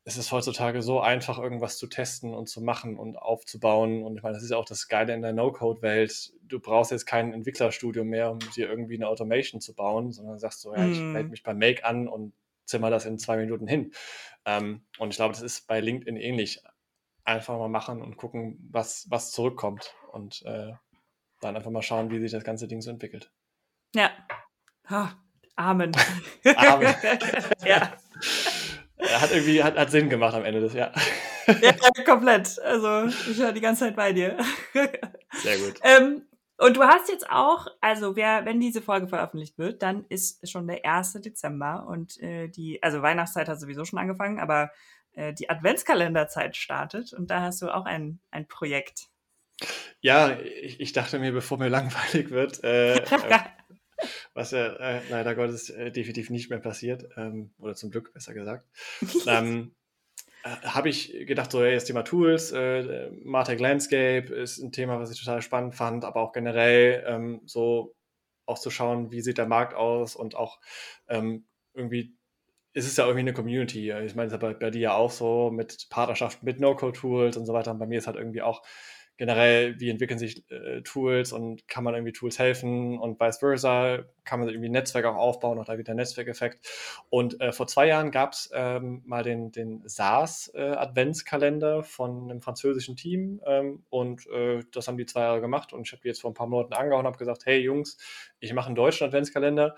[0.06, 4.04] es ist heutzutage so einfach, irgendwas zu testen und zu machen und aufzubauen.
[4.04, 6.32] Und ich meine, das ist ja auch das Geile in der No-Code-Welt.
[6.42, 10.60] Du brauchst jetzt kein Entwicklerstudio mehr, um dir irgendwie eine Automation zu bauen, sondern sagst
[10.60, 11.10] so, ja, ich mm.
[11.12, 12.34] melde mich beim Make an und
[12.66, 13.92] zimmer das in zwei Minuten hin.
[14.44, 16.62] Ähm, und ich glaube, das ist bei LinkedIn ähnlich.
[17.24, 19.92] Einfach mal machen und gucken, was, was zurückkommt.
[20.12, 20.72] Und äh,
[21.40, 23.32] dann einfach mal schauen, wie sich das ganze Ding so entwickelt.
[23.92, 24.12] Ja.
[24.88, 25.08] Oh,
[25.56, 25.90] Amen.
[26.44, 26.94] Amen.
[27.64, 27.92] ja.
[29.20, 30.92] Hat irgendwie, hat, hat Sinn gemacht am Ende des, ja.
[31.46, 31.72] Ja,
[32.04, 32.58] komplett.
[32.60, 34.36] Also, ich höre die ganze Zeit bei dir.
[35.32, 35.80] Sehr gut.
[35.82, 36.22] Ähm,
[36.58, 40.66] Und du hast jetzt auch, also wer, wenn diese Folge veröffentlicht wird, dann ist schon
[40.66, 41.14] der 1.
[41.14, 44.70] Dezember und äh, die, also Weihnachtszeit hat sowieso schon angefangen, aber
[45.12, 49.08] äh, die Adventskalenderzeit startet und da hast du auch ein, ein Projekt.
[50.00, 53.38] Ja, ich, ich dachte mir, bevor mir langweilig wird, äh, äh,
[54.36, 58.34] was ja äh, leider Gottes äh, definitiv nicht mehr passiert, ähm, oder zum Glück besser
[58.34, 58.68] gesagt,
[59.26, 59.72] ähm,
[60.44, 65.00] äh, habe ich gedacht, so, hey, das Thema Tools, äh, Martech Landscape ist ein Thema,
[65.00, 67.94] was ich total spannend fand, aber auch generell ähm, so
[68.44, 70.60] auch zu schauen, wie sieht der Markt aus und auch
[71.08, 72.14] ähm, irgendwie
[72.74, 73.90] ist es ja irgendwie eine Community.
[73.90, 77.38] Ich meine, es ist ja bei, bei dir ja auch so mit Partnerschaften mit No-Code-Tools
[77.38, 77.70] und so weiter.
[77.70, 78.62] Und bei mir ist halt irgendwie auch
[79.16, 84.04] generell, wie entwickeln sich äh, Tools und kann man irgendwie Tools helfen und vice versa,
[84.24, 86.66] kann man irgendwie ein Netzwerk auch aufbauen, auch da wieder Netzwerkeffekt.
[87.08, 92.40] Und äh, vor zwei Jahren gab es ähm, mal den, den SaaS-Adventskalender äh, von einem
[92.40, 96.08] französischen Team ähm, und äh, das haben die zwei Jahre gemacht und ich habe die
[96.08, 97.96] jetzt vor ein paar Monaten angehauen und habe gesagt, hey Jungs,
[98.40, 99.76] ich mache einen deutschen Adventskalender.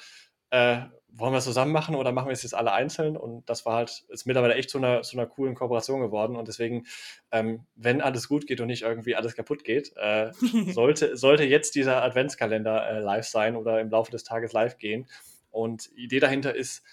[0.50, 0.82] Äh,
[1.18, 3.16] wollen wir es zusammen machen oder machen wir es jetzt alle einzeln?
[3.16, 6.36] Und das war halt, ist mittlerweile echt zu einer, zu einer coolen Kooperation geworden.
[6.36, 6.86] Und deswegen,
[7.32, 10.30] ähm, wenn alles gut geht und nicht irgendwie alles kaputt geht, äh,
[10.72, 15.06] sollte, sollte jetzt dieser Adventskalender äh, live sein oder im Laufe des Tages live gehen.
[15.50, 16.84] Und die Idee dahinter ist,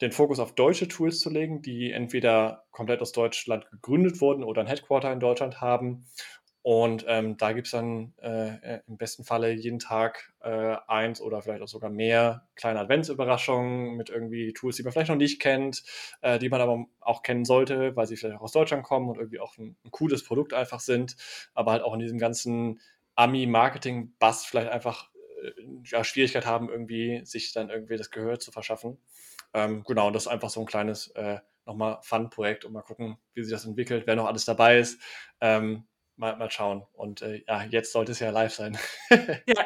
[0.00, 4.62] den Fokus auf deutsche Tools zu legen, die entweder komplett aus Deutschland gegründet wurden oder
[4.62, 6.06] ein Headquarter in Deutschland haben
[6.62, 11.40] und ähm, da gibt es dann äh, im besten Falle jeden Tag äh, eins oder
[11.40, 15.82] vielleicht auch sogar mehr kleine Adventsüberraschungen mit irgendwie Tools, die man vielleicht noch nicht kennt,
[16.20, 19.16] äh, die man aber auch kennen sollte, weil sie vielleicht auch aus Deutschland kommen und
[19.16, 21.16] irgendwie auch ein, ein cooles Produkt einfach sind,
[21.54, 22.80] aber halt auch in diesem ganzen
[23.14, 25.10] Ami-Marketing-Bust vielleicht einfach
[25.42, 25.52] äh,
[25.86, 28.98] ja, Schwierigkeit haben, irgendwie sich dann irgendwie das Gehör zu verschaffen.
[29.54, 33.16] Ähm, genau, und das ist einfach so ein kleines äh, nochmal Fun-Projekt und mal gucken,
[33.32, 35.00] wie sich das entwickelt, wer noch alles dabei ist.
[35.40, 35.84] Ähm,
[36.20, 36.84] mal, mal schauen.
[36.92, 38.78] Und äh, ja, jetzt sollte es ja live sein.
[39.10, 39.64] ja.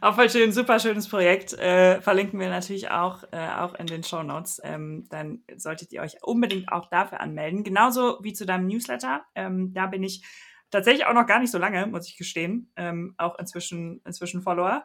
[0.00, 1.54] auch voll schön, super schönes Projekt.
[1.54, 4.60] Äh, verlinken wir natürlich auch, äh, auch in den Show Notes.
[4.62, 7.64] Ähm, dann solltet ihr euch unbedingt auch dafür anmelden.
[7.64, 9.24] Genauso wie zu deinem Newsletter.
[9.34, 10.22] Ähm, da bin ich
[10.70, 12.70] tatsächlich auch noch gar nicht so lange, muss ich gestehen.
[12.76, 14.84] Ähm, auch inzwischen, inzwischen Follower.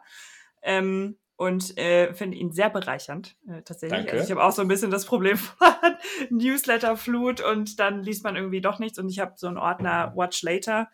[0.62, 3.96] Ähm, und äh, finde ihn sehr bereichernd, äh, tatsächlich.
[3.96, 4.12] Danke.
[4.14, 5.68] Also ich habe auch so ein bisschen das Problem von
[6.30, 10.42] Newsletter-Flut und dann liest man irgendwie doch nichts und ich habe so einen Ordner Watch
[10.42, 10.90] Later.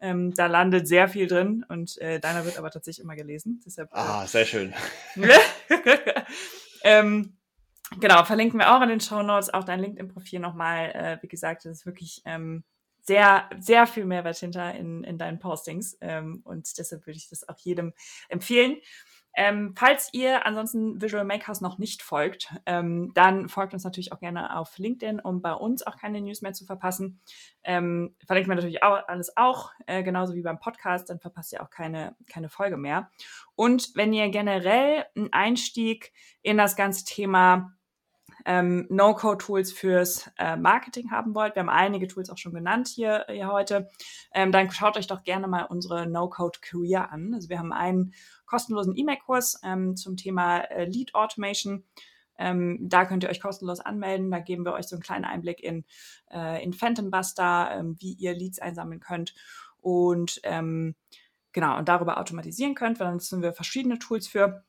[0.00, 3.60] Ähm, da landet sehr viel drin und äh, deiner wird aber tatsächlich immer gelesen.
[3.66, 4.72] Deshalb, äh, ah, sehr schön.
[6.84, 7.36] ähm,
[7.98, 10.92] genau, verlinken wir auch in den Show Notes, auch dein LinkedIn-Profil nochmal.
[10.92, 12.62] Äh, wie gesagt, das ist wirklich ähm,
[13.02, 17.48] sehr, sehr viel Mehrwert hinter in, in deinen Postings ähm, und deshalb würde ich das
[17.48, 17.94] auch jedem
[18.28, 18.76] empfehlen.
[19.40, 24.18] Ähm, falls ihr ansonsten Visual Makers noch nicht folgt, ähm, dann folgt uns natürlich auch
[24.18, 27.20] gerne auf LinkedIn, um bei uns auch keine News mehr zu verpassen.
[27.62, 31.62] Ähm, verlinkt man natürlich auch alles auch, äh, genauso wie beim Podcast, dann verpasst ihr
[31.62, 33.12] auch keine, keine Folge mehr.
[33.54, 36.12] Und wenn ihr generell einen Einstieg
[36.42, 37.77] in das ganze Thema
[38.44, 43.26] ähm, No-Code-Tools fürs äh, Marketing haben wollt, wir haben einige Tools auch schon genannt hier,
[43.28, 43.88] hier heute,
[44.32, 47.34] ähm, dann schaut euch doch gerne mal unsere No-Code-Career an.
[47.34, 48.14] Also wir haben einen
[48.46, 51.84] kostenlosen E-Mail-Kurs ähm, zum Thema äh, Lead Automation.
[52.38, 54.30] Ähm, da könnt ihr euch kostenlos anmelden.
[54.30, 55.84] Da geben wir euch so einen kleinen Einblick in,
[56.30, 59.34] äh, in Phantom Buster, ähm, wie ihr Leads einsammeln könnt
[59.80, 60.94] und ähm,
[61.52, 63.00] genau und darüber automatisieren könnt.
[63.00, 64.64] Weil dann nutzen wir verschiedene Tools für.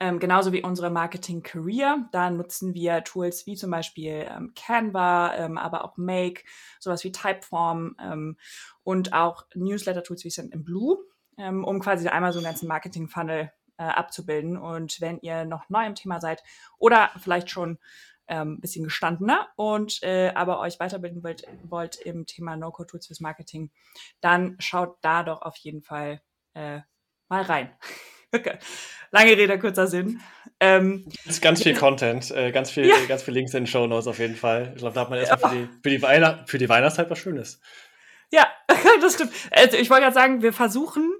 [0.00, 2.08] Ähm, genauso wie unsere Marketing Career.
[2.12, 6.42] Da nutzen wir Tools wie zum Beispiel ähm, Canva, ähm, aber auch Make,
[6.80, 8.36] sowas wie Typeform ähm,
[8.82, 10.98] und auch Newsletter-Tools wie Send in Blue
[11.38, 14.56] ähm, um quasi einmal so einen ganzen Marketing-Funnel äh, abzubilden.
[14.56, 16.42] Und wenn ihr noch neu im Thema seid
[16.78, 17.78] oder vielleicht schon
[18.26, 23.20] ein ähm, bisschen gestandener und äh, aber euch weiterbilden wollt, wollt im Thema No-Code-Tools fürs
[23.20, 23.70] Marketing,
[24.20, 26.20] dann schaut da doch auf jeden Fall
[26.52, 26.80] äh,
[27.28, 27.70] mal rein.
[29.10, 30.20] Lange Rede, kurzer Sinn.
[30.60, 31.06] Ähm,
[31.40, 32.96] ganz viel Content, äh, ganz, viel, ja.
[33.06, 34.72] ganz viel Links in den Show Notes auf jeden Fall.
[34.74, 37.18] Ich glaube, da hat man erstmal für, die, für, die Weihnacht, für die Weihnachtszeit was
[37.18, 37.60] Schönes.
[38.30, 38.46] Ja,
[39.00, 39.32] das stimmt.
[39.50, 41.12] Also ich wollte gerade sagen, wir versuchen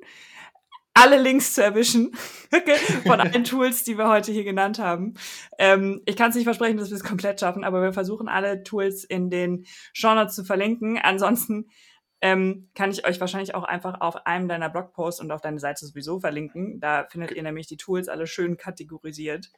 [0.93, 2.13] alle Links zu erwischen
[3.07, 5.15] von allen Tools, die wir heute hier genannt haben.
[5.59, 8.65] Ähm, ich kann es nicht versprechen, dass wir es komplett schaffen, aber wir versuchen alle
[8.65, 10.99] Tools in den Genres zu verlinken.
[10.99, 11.71] Ansonsten
[12.21, 15.87] ähm, kann ich euch wahrscheinlich auch einfach auf einem deiner Blogposts und auf deine Seite
[15.87, 16.81] sowieso verlinken.
[16.81, 19.51] Da findet ihr nämlich die Tools alle schön kategorisiert.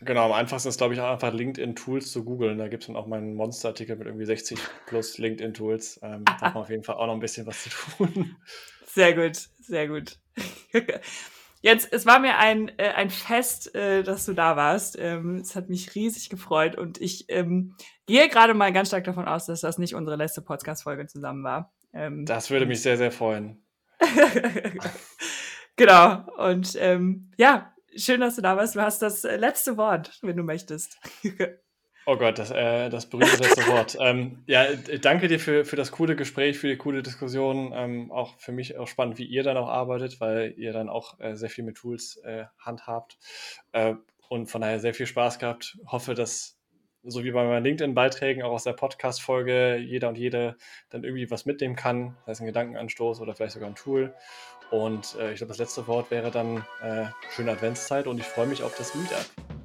[0.00, 2.58] Genau, am einfachsten ist, glaube ich, auch einfach LinkedIn-Tools zu googeln.
[2.58, 6.00] Da gibt es dann auch meinen Monster-Artikel mit irgendwie 60 plus LinkedIn-Tools.
[6.02, 8.36] Ähm, da hat man auf jeden Fall auch noch ein bisschen was zu tun.
[8.86, 10.18] Sehr gut, sehr gut.
[11.62, 14.96] Jetzt, es war mir ein, äh, ein Fest, äh, dass du da warst.
[14.98, 17.74] Ähm, es hat mich riesig gefreut und ich ähm,
[18.06, 21.72] gehe gerade mal ganz stark davon aus, dass das nicht unsere letzte Podcast-Folge zusammen war.
[21.96, 23.62] Ähm, das würde mich sehr, sehr freuen.
[25.76, 26.26] genau.
[26.36, 28.76] Und ähm, ja, schön, dass du da warst.
[28.76, 30.98] Du hast das letzte Wort, wenn du möchtest.
[32.08, 33.98] Oh Gott, das, äh, das berühmte letzte Wort.
[34.00, 34.64] Ähm, ja,
[35.00, 37.72] danke dir für, für das coole Gespräch, für die coole Diskussion.
[37.74, 41.18] Ähm, auch für mich auch spannend, wie ihr dann auch arbeitet, weil ihr dann auch
[41.18, 43.18] äh, sehr viel mit Tools äh, handhabt.
[43.72, 43.94] Äh,
[44.28, 45.78] und von daher sehr viel Spaß gehabt.
[45.84, 46.55] Hoffe, dass,
[47.06, 50.56] so wie bei meinen LinkedIn-Beiträgen, auch aus der Podcast-Folge, jeder und jede
[50.90, 52.16] dann irgendwie was mitnehmen kann.
[52.20, 54.14] Das heißt ein Gedankenanstoß oder vielleicht sogar ein Tool.
[54.70, 58.46] Und äh, ich glaube, das letzte Wort wäre dann äh, schöne Adventszeit und ich freue
[58.46, 59.55] mich auf das Meetup.